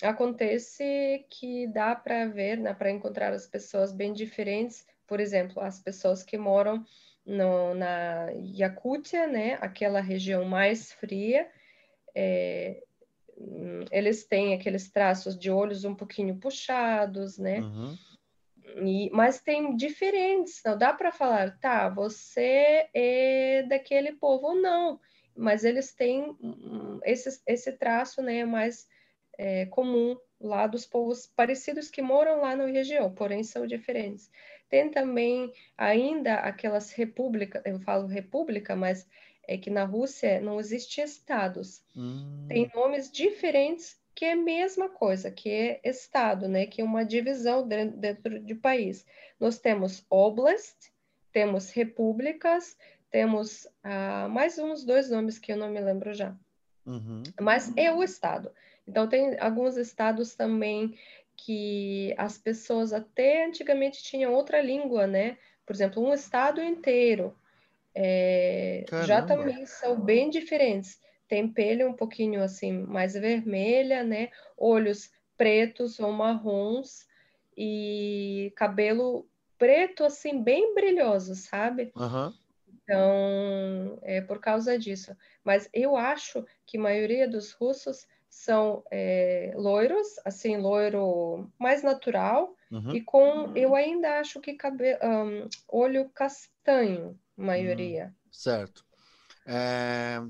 [0.05, 5.79] acontece que dá para ver, né, para encontrar as pessoas bem diferentes, por exemplo, as
[5.79, 6.85] pessoas que moram
[7.25, 11.49] no, na Yakutia, né, aquela região mais fria,
[12.15, 12.83] é,
[13.91, 17.59] eles têm aqueles traços de olhos um pouquinho puxados, né?
[17.61, 17.97] Uhum.
[18.85, 24.99] E, mas tem diferentes, não dá para falar, tá, você é daquele povo ou não,
[25.35, 26.37] mas eles têm
[27.03, 28.87] esse, esse traço, né, mais
[29.37, 34.29] é, comum lá dos povos parecidos que moram lá na região, porém são diferentes.
[34.69, 39.07] Tem também ainda aquelas repúblicas, eu falo república, mas
[39.47, 41.83] é que na Rússia não existe estados.
[41.95, 42.45] Hum.
[42.47, 46.65] Tem nomes diferentes que é a mesma coisa, que é estado, né?
[46.65, 49.05] Que é uma divisão dentro, dentro de país.
[49.39, 50.91] Nós temos oblast,
[51.31, 52.77] temos repúblicas,
[53.09, 56.35] temos ah, mais uns dois nomes que eu não me lembro já.
[56.85, 57.23] Uhum.
[57.39, 58.51] Mas é o estado.
[58.87, 60.97] Então, tem alguns estados também
[61.35, 65.37] que as pessoas até antigamente tinham outra língua, né?
[65.65, 67.35] Por exemplo, um estado inteiro
[67.93, 70.99] é, já também são bem diferentes.
[71.27, 74.29] Tem pele um pouquinho assim mais vermelha, né?
[74.57, 77.07] Olhos pretos ou marrons
[77.57, 79.27] e cabelo
[79.57, 81.91] preto assim bem brilhoso, sabe?
[81.95, 82.33] Uhum.
[82.73, 85.15] Então é por causa disso.
[85.43, 92.55] Mas eu acho que a maioria dos russos são é, loiros, assim loiro mais natural
[92.71, 92.95] uhum.
[92.95, 98.07] e com eu ainda acho que cabelo, um, olho castanho maioria.
[98.07, 98.85] Hum, certo.
[99.45, 100.21] É,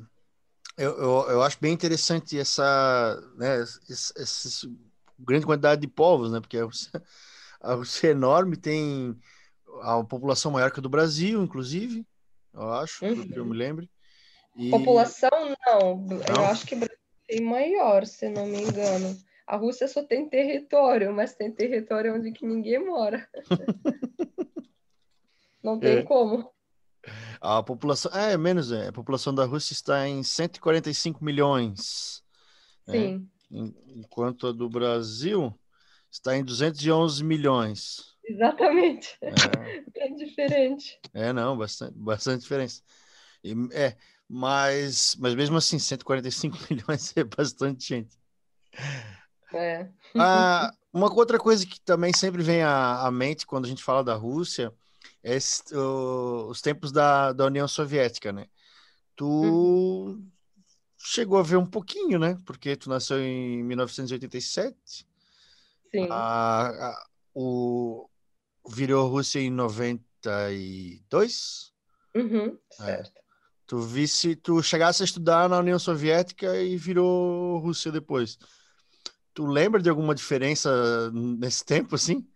[0.76, 4.68] eu, eu, eu, acho bem interessante essa, né, essa, essa,
[5.20, 6.40] grande quantidade de povos, né?
[6.40, 9.16] Porque a Rússia é enorme, tem
[9.84, 12.06] a população maior que a do Brasil, inclusive,
[12.54, 13.28] eu acho, uhum.
[13.28, 13.90] que eu me lembre.
[14.56, 14.72] E...
[14.72, 15.30] População,
[15.66, 15.98] não.
[15.98, 16.18] não.
[16.18, 16.76] Eu acho que
[17.32, 19.18] tem maior, se não me engano.
[19.48, 23.26] A Rússia só tem território, mas tem território onde que ninguém mora.
[25.64, 26.04] não tem é.
[26.04, 26.52] como.
[27.40, 32.22] A população, é menos, é, a população da Rússia está em 145 milhões.
[32.86, 32.94] Né?
[32.94, 33.30] Sim.
[33.50, 33.72] Né?
[33.96, 35.58] Enquanto a do Brasil
[36.12, 38.12] está em 211 milhões.
[38.26, 39.18] Exatamente.
[39.22, 39.32] É.
[39.94, 41.00] Bem diferente.
[41.14, 42.82] É, não, bastante, bastante diferença.
[43.44, 43.96] E, é,
[44.34, 48.18] mas, mas mesmo assim, 145 milhões é bastante gente.
[49.54, 49.90] É.
[50.18, 54.02] Ah, uma outra coisa que também sempre vem à, à mente quando a gente fala
[54.02, 54.74] da Rússia
[55.22, 58.48] é esse, o, os tempos da, da União Soviética, né?
[59.18, 60.26] Tu uhum.
[60.98, 62.38] chegou a ver um pouquinho, né?
[62.46, 65.06] Porque tu nasceu em 1987.
[65.92, 66.08] Sim.
[66.10, 67.06] A, a,
[67.36, 68.10] o,
[68.70, 71.74] virou Rússia em 92?
[72.16, 73.18] Uhum, certo.
[73.18, 73.21] É.
[73.72, 78.38] Tu visse, tu chegasse a estudar na União Soviética e virou Rússia depois.
[79.34, 82.28] Tu lembra de alguma diferença nesse tempo, assim?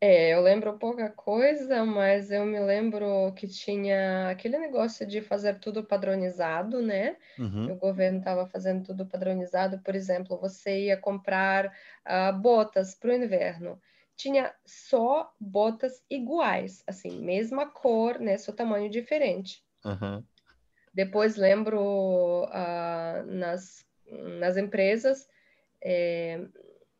[0.00, 5.58] É, eu lembro pouca coisa, mas eu me lembro que tinha aquele negócio de fazer
[5.58, 7.18] tudo padronizado, né?
[7.38, 7.72] Uhum.
[7.72, 9.78] O governo estava fazendo tudo padronizado.
[9.80, 13.78] Por exemplo, você ia comprar uh, botas para o inverno
[14.16, 19.64] tinha só botas iguais, assim, mesma cor, né, só tamanho diferente.
[19.84, 20.24] Uhum.
[20.92, 23.84] Depois lembro uh, nas,
[24.38, 25.28] nas empresas,
[25.82, 26.40] é,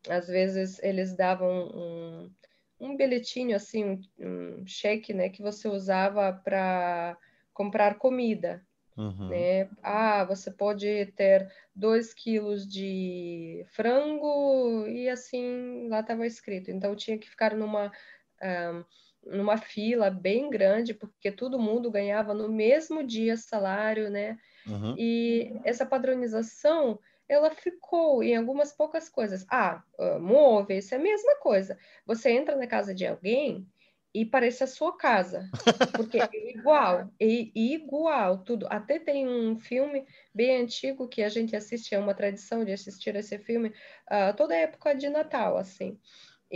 [0.09, 2.31] às vezes eles davam um,
[2.79, 7.17] um bilhetinho, assim, um, um cheque, né, que você usava para
[7.53, 8.61] comprar comida.
[8.97, 9.29] Uhum.
[9.29, 9.69] Né?
[9.83, 16.71] Ah, você pode ter dois quilos de frango e assim lá estava escrito.
[16.71, 17.91] Então tinha que ficar numa
[18.41, 18.83] um,
[19.25, 24.37] numa fila bem grande porque todo mundo ganhava no mesmo dia salário, né?
[24.67, 24.95] Uhum.
[24.97, 29.45] E essa padronização ela ficou em algumas poucas coisas.
[29.49, 29.83] Ah,
[30.19, 31.77] móveis é a mesma coisa.
[32.05, 33.67] Você entra na casa de alguém
[34.13, 35.49] e parece a sua casa,
[35.93, 38.65] porque é igual, é igual, tudo.
[38.69, 43.13] Até tem um filme bem antigo que a gente assiste, é uma tradição de assistir
[43.17, 43.69] esse filme
[44.09, 45.99] uh, toda época de Natal, assim.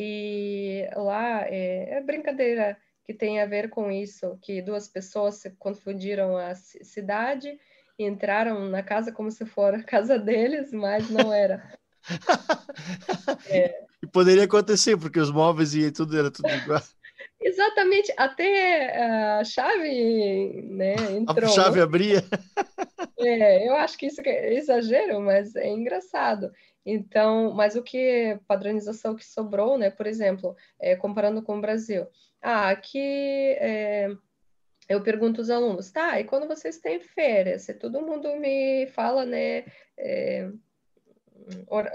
[0.02, 5.50] E lá é, é, brincadeira que tem a ver com isso, que duas pessoas se
[5.60, 7.60] confundiram a cidade
[7.98, 11.78] e entraram na casa como se for a casa deles, mas não era.
[13.50, 13.84] é.
[14.02, 16.82] E poderia acontecer, porque os móveis e tudo era tudo igual.
[17.42, 18.98] Exatamente, até
[19.40, 21.50] a chave né, entrou.
[21.50, 22.24] A chave abria.
[23.18, 26.50] É, eu acho que isso é exagero, mas é engraçado.
[26.86, 29.90] Então, mas o que padronização que sobrou, né?
[29.90, 32.08] Por exemplo, é, comparando com o Brasil.
[32.42, 33.00] Ah, aqui
[33.60, 34.10] é,
[34.88, 36.20] eu pergunto aos alunos, tá?
[36.20, 37.64] E quando vocês têm férias?
[37.64, 39.66] Se todo mundo me fala, né?
[39.98, 40.50] É,
[41.68, 41.92] hora,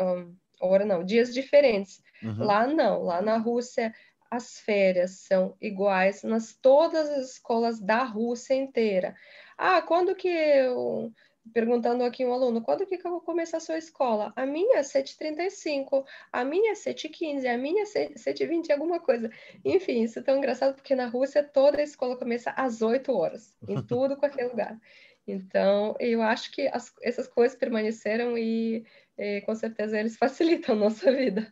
[0.60, 2.02] hora não, dias diferentes.
[2.22, 2.44] Uhum.
[2.44, 3.92] Lá não, lá na Rússia
[4.30, 9.14] as férias são iguais nas todas as escolas da Rússia inteira.
[9.56, 11.12] Ah, quando que eu
[11.52, 14.32] perguntando aqui um aluno, quando que eu vou começar a sua escola?
[14.36, 19.30] A minha é 7h35, a minha é 7h15, a minha é 7h20, alguma coisa.
[19.64, 23.54] Enfim, isso é tão engraçado porque na Rússia toda a escola começa às 8 horas,
[23.68, 24.78] em tudo, qualquer lugar.
[25.26, 28.84] Então, eu acho que as, essas coisas permaneceram e,
[29.16, 31.50] e, com certeza eles facilitam a nossa vida,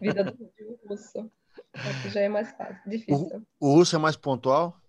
[0.00, 1.30] vida do russo.
[1.74, 3.44] Aqui já é mais fácil, difícil.
[3.60, 4.81] O, o urso é mais pontual?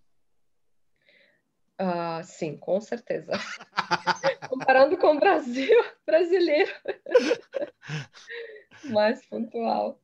[1.78, 3.32] Ah, sim, com certeza.
[4.50, 6.72] Comparando com o Brasil, brasileiro.
[8.86, 10.00] mais pontual.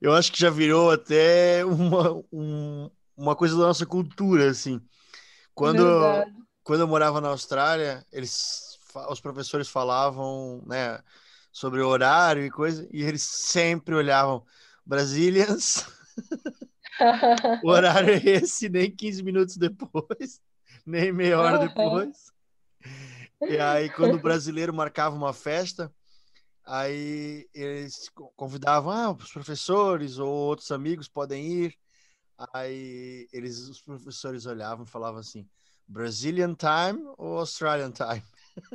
[0.00, 4.80] Eu acho que já virou até uma, um, uma coisa da nossa cultura, assim.
[5.54, 5.82] Quando,
[6.62, 8.78] quando eu morava na Austrália, eles,
[9.08, 11.00] os professores falavam, né?
[11.52, 14.44] sobre o horário e coisa, e eles sempre olhavam
[14.84, 15.86] Brazilians.
[17.62, 20.40] o horário é esse, nem 15 minutos depois,
[20.86, 22.32] nem meia hora depois.
[23.48, 25.92] E aí, quando o brasileiro marcava uma festa,
[26.64, 31.78] aí eles convidavam, ah, os professores ou outros amigos podem ir.
[32.52, 35.48] Aí eles, os professores olhavam e falavam assim,
[35.86, 38.22] Brazilian time ou Australian time?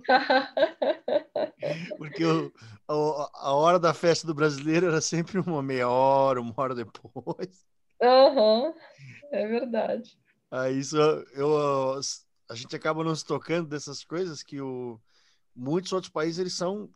[1.98, 2.54] Porque o,
[2.88, 7.66] a, a hora da festa do brasileiro era sempre uma meia hora, uma hora depois.
[8.02, 8.74] Aham, uhum,
[9.32, 10.18] é verdade.
[10.50, 10.98] Aí isso
[11.34, 12.00] eu,
[12.50, 15.00] a gente acaba não se tocando dessas coisas que o,
[15.56, 16.90] muitos outros países eles são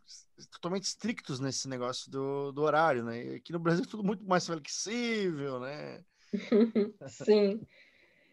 [0.50, 3.34] totalmente estrictos nesse negócio do, do horário, né?
[3.36, 6.02] Aqui no Brasil é tudo muito mais flexível, né?
[7.08, 7.60] Sim.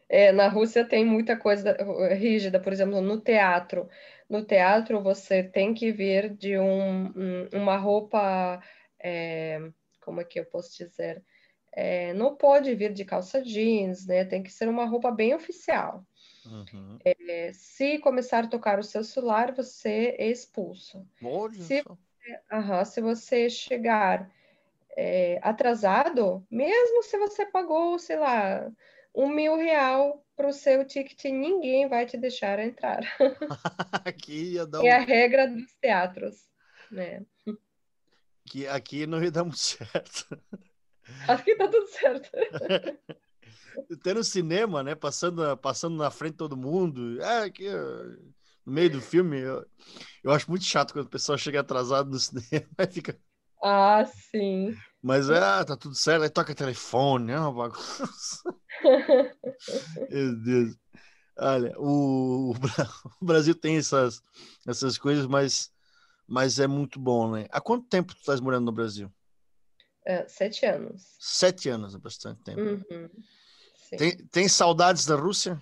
[0.08, 1.78] É, na Rússia tem muita coisa
[2.16, 3.88] rígida, por exemplo, no teatro.
[4.30, 8.62] No teatro você tem que vir de um, um, uma roupa,
[9.00, 9.60] é,
[10.02, 11.24] como é que eu posso dizer?
[11.72, 14.26] É, não pode vir de calça jeans, né?
[14.26, 16.06] Tem que ser uma roupa bem oficial.
[16.46, 16.98] Uhum.
[17.06, 21.06] É, se começar a tocar o seu celular, você é expulso.
[21.54, 21.84] Se,
[22.52, 24.30] uhum, se você chegar
[24.98, 28.70] é, atrasado, mesmo se você pagou, sei lá,
[29.14, 33.02] um mil real para o seu ticket, ninguém vai te deixar entrar.
[34.06, 34.86] aqui ia dar um...
[34.86, 36.48] É a regra dos teatros,
[36.92, 37.26] né?
[38.46, 40.42] Que aqui não ia dar muito certo.
[41.28, 42.30] Aqui tá tudo certo.
[43.92, 44.96] Até no cinema, né?
[44.96, 47.22] Passando, passando na frente de todo mundo.
[47.22, 47.68] É, aqui,
[48.66, 49.66] no meio do filme, eu,
[50.24, 53.20] eu acho muito chato quando o pessoal chega atrasado no cinema e fica.
[53.64, 54.76] Ah, sim.
[55.02, 58.44] Mas é, tá tudo certo, aí toca telefone, é uma bagunça.
[60.10, 60.76] Meu Deus.
[61.38, 62.54] Olha, o,
[63.22, 64.22] o, Brasil tem essas,
[64.68, 65.72] essas coisas, mas,
[66.28, 67.48] mas é muito bom, né?
[67.50, 69.12] Há quanto tempo tu estás morando no Brasil?
[70.10, 71.16] É, sete anos.
[71.20, 72.60] Sete anos, é bastante tempo.
[72.60, 73.08] Uhum.
[73.96, 75.62] Tem, tem saudades da Rússia?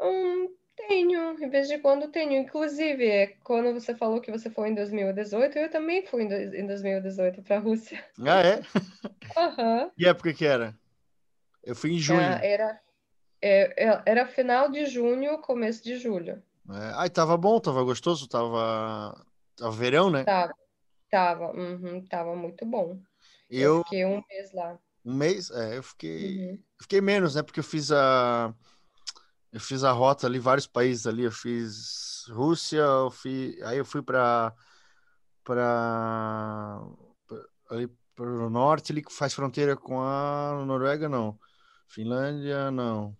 [0.00, 2.32] Hum, tenho, em vez de quando tenho.
[2.32, 7.56] Inclusive, quando você falou que você foi em 2018, eu também fui em 2018 para
[7.56, 8.02] a Rússia.
[8.26, 8.62] Ah, é?
[9.36, 9.90] Uhum.
[9.90, 10.74] Que época que era?
[11.62, 12.18] Eu fui em junho.
[12.18, 12.80] Ah, era,
[13.42, 16.42] é, é, era final de junho, começo de julho.
[16.70, 19.22] É, ai, tava bom, tava gostoso, tava,
[19.54, 20.24] tava verão, né?
[20.24, 20.54] Tava,
[21.10, 23.00] tava, uhum, tava muito bom.
[23.48, 23.76] Eu...
[23.76, 24.78] eu fiquei um mês lá.
[25.04, 25.50] Um mês?
[25.50, 26.62] É, eu fiquei, uhum.
[26.82, 27.42] fiquei menos, né?
[27.42, 28.54] Porque eu fiz a
[29.52, 31.24] eu fiz a rota ali, vários países ali.
[31.24, 34.52] Eu fiz Rússia, eu fiz, aí eu fui para
[35.44, 36.82] para
[37.70, 41.38] ali para o norte, ali que faz fronteira com a Noruega, não.
[41.86, 43.16] Finlândia, não.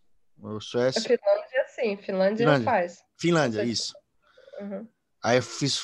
[0.60, 1.00] Suécia.
[1.00, 1.96] A Finlândia, sim.
[1.98, 2.64] Finlândia, Finlândia.
[2.64, 3.04] faz.
[3.18, 3.94] Finlândia, isso.
[4.60, 4.88] Uhum.
[5.22, 5.82] Aí eu fiz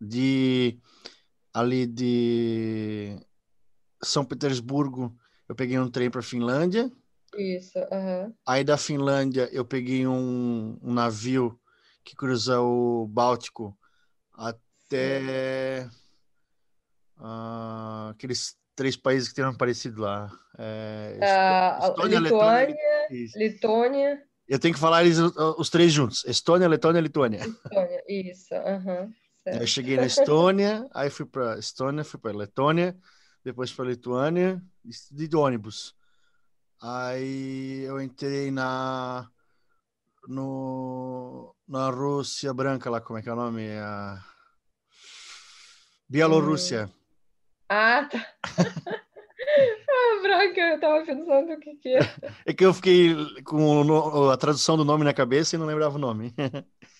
[0.00, 0.80] de
[1.58, 3.16] ali de
[4.02, 5.12] São Petersburgo,
[5.48, 6.90] eu peguei um trem para Finlândia.
[7.36, 8.32] Isso, uhum.
[8.46, 11.58] Aí da Finlândia eu peguei um, um navio
[12.04, 13.76] que cruza o Báltico
[14.32, 15.88] até
[17.18, 20.30] uh, aqueles três países que tem um parecido lá.
[20.56, 22.76] É, uh, Estônia, Letônia,
[23.36, 24.22] Letônia.
[24.48, 25.18] Eu tenho que falar eles,
[25.58, 26.24] os três juntos.
[26.24, 27.40] Estônia, Letônia, Lituânia.
[27.40, 28.54] Estônia, isso.
[28.54, 29.12] Uhum,
[29.60, 32.96] eu cheguei na Estônia, aí fui para Estônia, fui para Letônia,
[33.44, 34.62] depois para Lituânia,
[35.10, 35.94] de ônibus.
[36.80, 39.28] Aí eu entrei na
[40.28, 43.68] no na Rússia branca lá, como é que é o nome?
[43.78, 44.22] A
[46.08, 46.86] Bielorrússia.
[46.86, 46.98] Hum.
[47.68, 48.26] Ah, tá.
[49.90, 51.98] ah, branca, eu tava pensando o que que é.
[52.46, 56.00] É que eu fiquei com a tradução do nome na cabeça e não lembrava o
[56.00, 56.34] nome.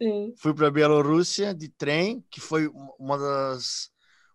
[0.00, 0.34] Sim.
[0.36, 3.90] Fui para Bielorrússia de trem, que foi uma das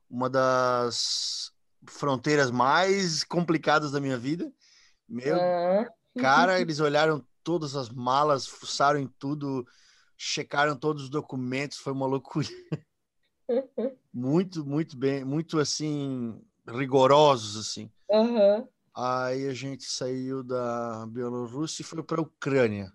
[0.10, 1.52] uma das
[1.88, 4.52] fronteiras mais complicadas da minha vida.
[5.08, 5.88] Meu, ah.
[6.20, 9.66] cara, eles olharam todas as malas, fuçaram em tudo,
[10.18, 12.48] checaram todos os documentos, foi uma loucura.
[14.14, 17.90] muito, muito bem, muito assim, rigorosos, assim.
[18.10, 18.68] Uhum.
[18.94, 22.92] Aí a gente saiu da Bielorrússia e foi para a Ucrânia.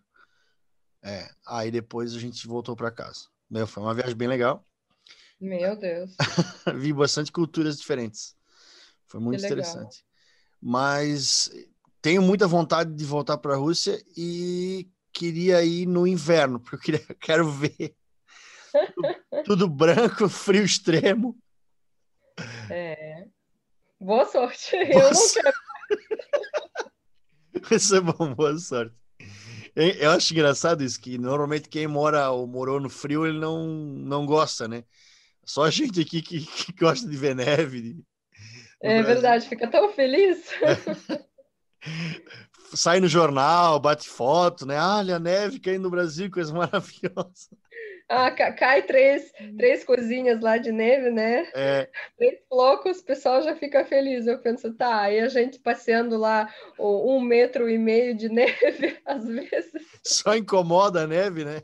[1.07, 3.29] É, aí depois a gente voltou para casa.
[3.49, 4.67] Meu, foi uma viagem bem legal.
[5.41, 6.17] Meu Deus.
[6.75, 8.35] Vi bastante culturas diferentes.
[9.07, 10.05] Foi muito interessante.
[10.61, 11.49] Mas
[12.03, 16.81] tenho muita vontade de voltar para a Rússia e queria ir no inverno, porque eu
[16.81, 17.95] queria, quero ver
[18.95, 21.39] tudo, tudo branco, frio extremo.
[22.69, 23.29] É.
[24.01, 24.73] Boa sorte.
[24.87, 25.55] Boa eu não quero.
[27.71, 29.06] Isso é bom, boa sorte.
[29.77, 34.25] Eu acho engraçado isso, que normalmente quem mora ou morou no frio, ele não, não
[34.25, 34.85] gosta, né?
[35.45, 38.03] Só a gente aqui que, que gosta de ver neve.
[38.83, 39.05] É Brasil.
[39.05, 40.51] verdade, fica tão feliz.
[42.75, 44.81] Sai no jornal, bate foto, né?
[44.81, 47.49] Olha a neve caindo no Brasil, coisa maravilhosa.
[48.09, 51.51] Ah, cai três, três coisinhas lá de neve, né?
[51.55, 51.89] É.
[52.17, 54.29] Três flocos, o pessoal já fica feliz.
[54.29, 56.49] Eu penso, tá, aí a gente passeando lá
[56.79, 59.83] um metro e meio de neve, às vezes.
[60.05, 61.63] Só incomoda a neve, né?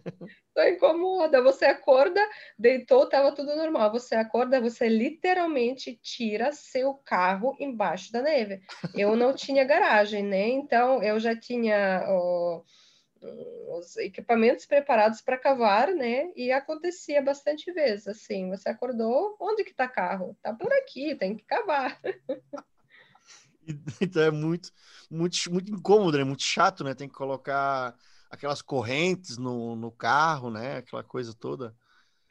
[0.53, 1.41] Só incomoda.
[1.43, 2.21] Você acorda,
[2.59, 3.93] deitou, tava tudo normal.
[3.93, 8.61] Você acorda, você literalmente tira seu carro embaixo da neve.
[8.97, 10.49] Eu não tinha garagem, né?
[10.49, 12.05] Então eu já tinha.
[12.09, 12.65] Oh,
[13.69, 16.33] os equipamentos preparados para cavar, né?
[16.37, 20.37] E acontecia bastante vezes, assim, você acordou, onde que tá carro?
[20.43, 22.01] Tá por aqui, tem que cavar.
[24.01, 24.73] Então é muito,
[25.09, 26.25] muito, muito incômodo, né?
[26.25, 26.95] muito chato, né?
[26.95, 27.97] Tem que colocar
[28.29, 30.79] aquelas correntes no, no carro, né?
[30.79, 31.73] Aquela coisa toda.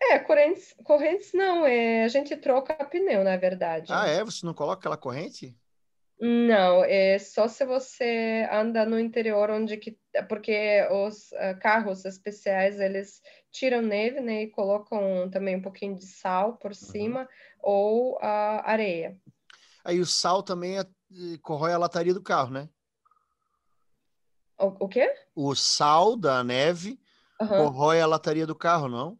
[0.01, 3.93] É, correntes, correntes não, é, a gente troca pneu, na verdade.
[3.93, 4.23] Ah, é?
[4.23, 5.55] Você não coloca aquela corrente?
[6.23, 9.97] Não, é só se você anda no interior onde que
[10.29, 16.05] porque os uh, carros especiais eles tiram neve, né, e colocam também um pouquinho de
[16.05, 16.75] sal por uhum.
[16.75, 19.19] cima ou a uh, areia.
[19.83, 20.85] Aí o sal também é,
[21.41, 22.69] corrói a lataria do carro, né?
[24.59, 25.11] O, o quê?
[25.33, 26.99] O sal da neve
[27.41, 27.47] uhum.
[27.47, 29.17] corrói a lataria do carro, não?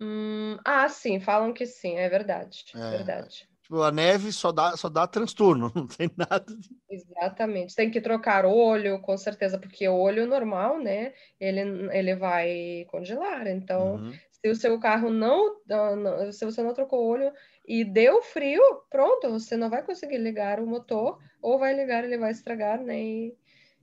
[0.00, 2.90] Hum, ah, sim, falam que sim, é verdade, é.
[2.90, 3.46] verdade.
[3.66, 6.44] Tipo, a neve só dá, só dá transtorno, não tem nada.
[6.46, 6.70] De...
[6.88, 7.74] Exatamente.
[7.74, 11.12] Tem que trocar óleo, com certeza, porque o óleo normal, né?
[11.40, 13.48] Ele, ele vai congelar.
[13.48, 14.12] Então, uhum.
[14.30, 17.32] se o seu carro não, não, se você não trocou óleo
[17.66, 22.18] e deu frio, pronto, você não vai conseguir ligar o motor, ou vai ligar, ele
[22.18, 23.02] vai estragar, né?
[23.02, 23.36] E,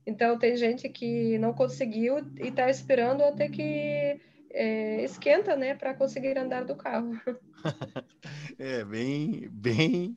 [0.06, 4.18] então, tem gente que não conseguiu e está esperando até que
[4.54, 7.20] é, esquenta, né, para conseguir andar do carro.
[8.58, 10.16] é bem, bem,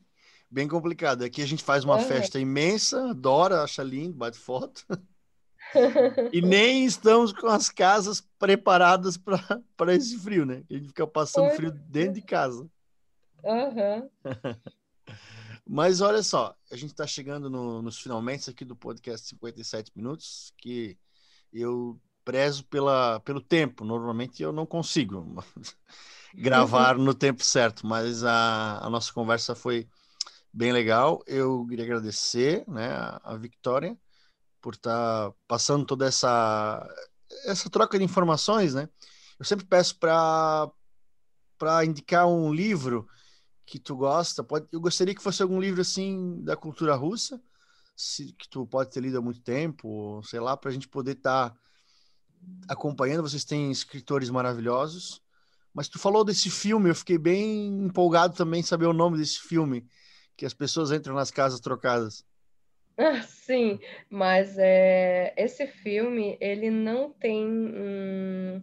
[0.50, 1.24] bem complicado.
[1.24, 4.86] Aqui a gente faz uma festa imensa, adora, acha lindo, bate foto.
[6.32, 10.64] e nem estamos com as casas preparadas para esse frio, né?
[10.70, 12.70] A gente fica passando frio dentro de casa.
[13.44, 14.10] Uhum.
[15.70, 20.54] Mas olha só, a gente está chegando no, nos finalmente aqui do podcast 57 minutos,
[20.58, 20.98] que
[21.52, 23.86] eu prezo pela, pelo tempo.
[23.86, 25.42] Normalmente eu não consigo
[26.36, 29.88] gravar no tempo certo, mas a, a nossa conversa foi
[30.52, 31.24] bem legal.
[31.26, 32.90] Eu queria agradecer né,
[33.24, 33.98] a, Victoria
[34.62, 36.86] por estar tá passando toda essa,
[37.46, 38.74] essa troca de informações.
[38.74, 38.90] Né?
[39.40, 40.70] Eu sempre peço para
[41.86, 43.08] indicar um livro
[43.66, 44.44] que tu gosta.
[44.44, 47.42] Pode, eu gostaria que fosse algum livro assim da cultura russa,
[47.96, 51.16] se, que tu pode ter lido há muito tempo, sei lá, para a gente poder
[51.16, 51.52] estar.
[51.52, 51.67] Tá
[52.68, 55.22] acompanhando, vocês têm escritores maravilhosos.
[55.74, 59.40] Mas tu falou desse filme, eu fiquei bem empolgado também em saber o nome desse
[59.40, 59.86] filme,
[60.36, 62.26] que as pessoas entram nas casas trocadas.
[62.98, 63.80] Ah, sim,
[64.10, 68.60] mas é, esse filme ele não tem hum,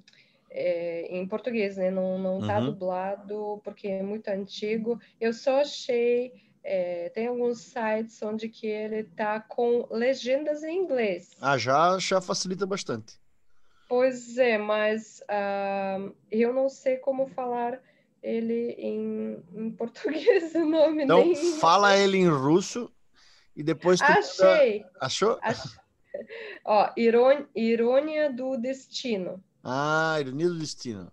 [0.51, 1.89] é, em português, né?
[1.89, 2.67] Não não está uhum.
[2.67, 5.01] dublado porque é muito antigo.
[5.21, 6.33] Eu só achei
[6.65, 11.31] é, tem alguns sites onde que ele está com legendas em inglês.
[11.41, 13.21] Ah, já já facilita bastante.
[13.95, 17.81] Pois é, mas uh, eu não sei como falar
[18.21, 21.05] ele em, em português o nome.
[21.05, 21.37] Então nem...
[21.61, 22.93] fala ele em russo
[23.55, 24.81] e depois tu Achei.
[24.81, 24.91] Manda...
[25.01, 25.39] Achou?
[26.67, 29.41] Ó, irônia, irônia do destino.
[29.63, 31.13] Ah, ironia do destino.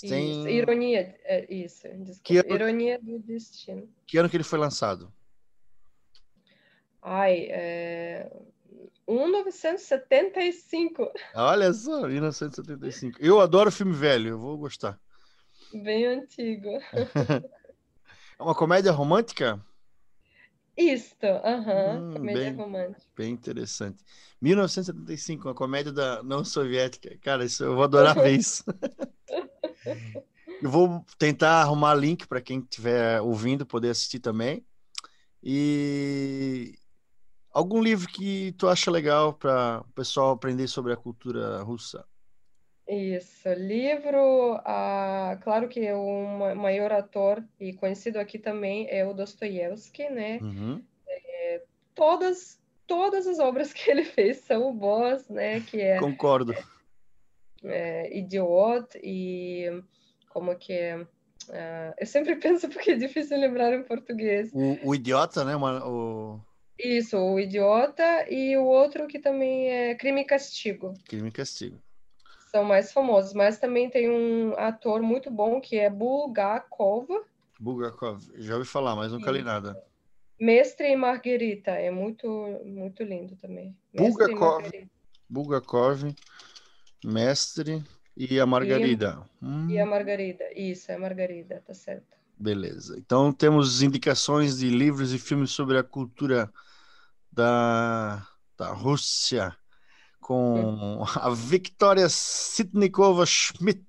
[0.00, 0.38] Tem...
[0.38, 1.88] Isso, ironia, é, isso.
[2.22, 2.54] Que ano...
[2.54, 3.88] Ironia do destino.
[4.06, 5.12] Que ano que ele foi lançado?
[7.02, 8.30] Ai, é...
[9.08, 11.10] 1975.
[11.34, 13.18] Olha só, 1975.
[13.20, 15.00] Eu adoro filme velho, eu vou gostar.
[15.72, 16.68] Bem antigo.
[18.38, 19.58] é uma comédia romântica?
[20.76, 23.06] Isto, aham, hum, comédia bem, romântica.
[23.16, 24.04] Bem interessante.
[24.40, 27.18] 1975, uma comédia da não soviética.
[27.20, 28.62] Cara, isso eu vou adorar ver isso.
[30.62, 34.64] eu vou tentar arrumar link para quem estiver ouvindo poder assistir também.
[35.42, 36.78] E
[37.52, 42.04] Algum livro que tu acha legal para o pessoal aprender sobre a cultura russa?
[42.88, 50.08] Isso, livro, ah, claro que o maior ator e conhecido aqui também é o Dostoiévski,
[50.08, 50.38] né?
[50.40, 50.82] Uhum.
[51.06, 51.62] É,
[51.94, 55.60] todas, todas as obras que ele fez são boas, né?
[55.60, 56.54] Que é, Concordo.
[56.54, 56.64] É,
[57.64, 59.82] é, Idiot e
[60.30, 60.96] como que é?
[60.96, 64.50] Uh, eu sempre penso porque é difícil lembrar em português.
[64.52, 65.54] O, o Idiota, né?
[65.54, 66.40] Uma, o...
[66.78, 70.94] Isso, o Idiota e o outro que também é Crime e Castigo.
[71.04, 71.82] Crime e Castigo.
[72.50, 77.08] são mais famosos, mas também tem um ator muito bom que é Bulgakov.
[77.58, 79.76] Bulgakov, já ouvi falar, mas nunca li nada.
[80.40, 82.28] Mestre e Marguerita, é muito
[82.64, 83.76] muito lindo também.
[83.92, 84.70] Bulgakov,
[85.28, 86.14] Bulgakov,
[87.04, 87.82] Mestre
[88.16, 89.26] e a Margarida.
[89.42, 89.68] E, hum.
[89.68, 92.16] e a Margarida, isso, é a Margarida, tá certo.
[92.38, 92.96] Beleza.
[92.96, 96.48] Então temos indicações de livros e filmes sobre a cultura
[97.38, 98.26] da,
[98.56, 99.56] da Rússia
[100.20, 103.86] com a Victoria Sitnikova Schmidt.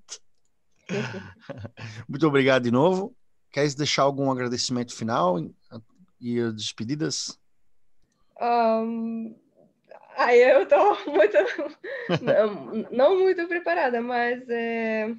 [2.07, 3.15] Muito obrigado de novo.
[3.51, 5.39] Queres deixar algum agradecimento final
[6.21, 7.39] e despedidas?
[8.39, 9.35] Um,
[10.15, 11.37] aí eu estou muito
[12.21, 15.11] não, não, muito preparada, mas é,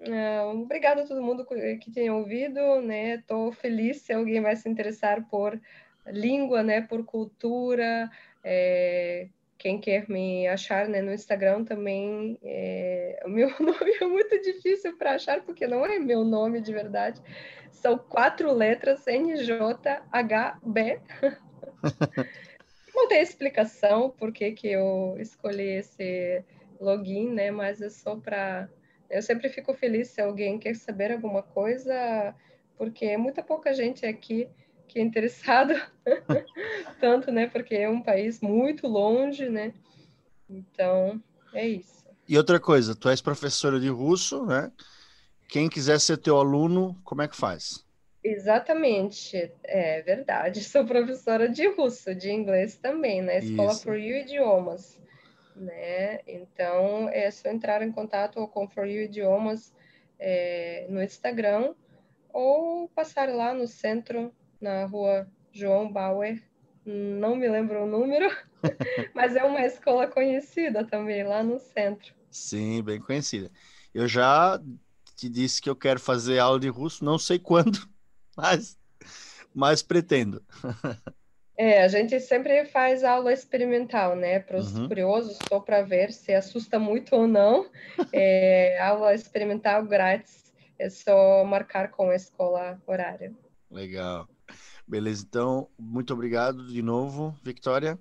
[0.00, 1.46] é, obrigado a todo mundo
[1.80, 3.14] que tenha ouvido, né?
[3.14, 5.58] Estou feliz se alguém vai se interessar por
[6.06, 6.80] língua, né?
[6.80, 8.10] Por cultura.
[8.42, 9.28] É,
[9.58, 13.20] quem quer me achar né, no Instagram também, é...
[13.24, 17.20] o meu nome é muito difícil para achar, porque não é meu nome de verdade.
[17.72, 21.00] São quatro letras, NJHB.
[22.94, 26.44] não tem explicação por que, que eu escolhi esse
[26.80, 27.50] login, né?
[27.50, 28.68] Mas é só para...
[29.08, 32.34] Eu sempre fico feliz se alguém quer saber alguma coisa,
[32.76, 34.48] porque muita pouca gente aqui
[34.86, 35.74] que é interessado
[37.00, 37.46] tanto, né?
[37.46, 39.72] Porque é um país muito longe, né?
[40.48, 41.22] Então,
[41.52, 42.06] é isso.
[42.28, 44.72] E outra coisa, tu és professora de russo, né?
[45.48, 47.84] Quem quiser ser teu aluno, como é que faz?
[48.22, 50.62] Exatamente, é verdade.
[50.64, 53.82] Sou professora de russo, de inglês também, na Escola Isso.
[53.82, 55.00] For You Idiomas,
[55.54, 56.20] né?
[56.26, 59.72] Então, é só entrar em contato com For You Idiomas
[60.18, 61.74] é, no Instagram
[62.32, 66.42] ou passar lá no centro na rua João Bauer,
[66.84, 68.28] não me lembro o número,
[69.14, 72.14] mas é uma escola conhecida também lá no centro.
[72.30, 73.50] Sim, bem conhecida.
[73.94, 74.60] Eu já
[75.16, 77.78] te disse que eu quero fazer aula de russo, não sei quando,
[78.36, 78.78] mas,
[79.54, 80.42] mas pretendo.
[81.58, 84.40] É, a gente sempre faz aula experimental, né?
[84.40, 84.88] Para os uhum.
[84.88, 87.70] curiosos, só para ver se assusta muito ou não.
[88.12, 93.32] É, aula experimental grátis, é só marcar com a escola horária.
[93.70, 94.28] Legal.
[94.86, 97.98] Beleza, então, muito obrigado de novo, Victoria.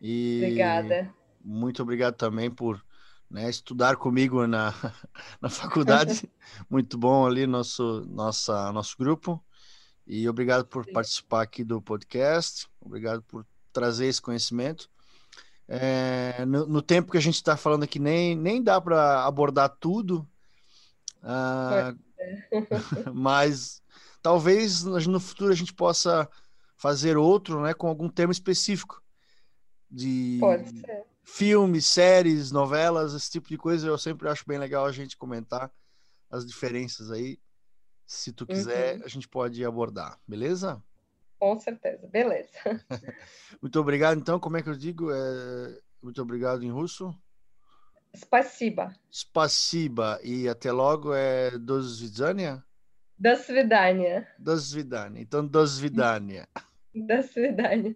[0.00, 1.14] E Obrigada.
[1.42, 2.84] Muito obrigado também por
[3.30, 4.74] né, estudar comigo na,
[5.40, 6.28] na faculdade.
[6.68, 9.42] muito bom ali nosso, nossa, nosso grupo.
[10.06, 10.92] E obrigado por Sim.
[10.92, 12.66] participar aqui do podcast.
[12.80, 14.90] Obrigado por trazer esse conhecimento.
[15.68, 19.68] É, no, no, tempo que a gente está falando aqui, nem, nem dá para abordar
[19.78, 20.28] tudo.
[21.22, 21.94] Ah,
[23.14, 23.80] mas
[24.21, 26.29] talvez no futuro a gente possa
[26.77, 29.01] fazer outro, né, com algum tema específico
[29.89, 30.39] de
[31.23, 33.87] filmes, séries, novelas, esse tipo de coisa.
[33.87, 35.71] Eu sempre acho bem legal a gente comentar
[36.29, 37.39] as diferenças aí.
[38.05, 39.05] Se tu quiser, uhum.
[39.05, 40.83] a gente pode abordar, beleza?
[41.39, 42.51] Com certeza, beleza.
[43.61, 44.19] muito obrigado.
[44.19, 45.11] Então, como é que eu digo?
[45.11, 45.79] É...
[46.01, 47.11] Muito obrigado em russo.
[48.13, 48.93] Спасибо.
[49.09, 50.19] Спасибо.
[50.23, 52.63] E até logo é до свидания?
[53.19, 54.27] До свидания.
[54.37, 55.21] До свидания.
[55.21, 56.47] Então, до свидания.
[56.93, 57.95] До свидания.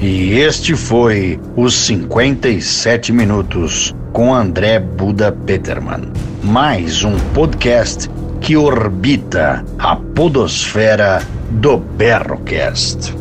[0.00, 6.12] E este foi os 57 minutos com André Buda Peterman.
[6.44, 8.08] Mais um podcast
[8.40, 11.20] que orbita a podosfera
[11.50, 13.14] do Berrocast.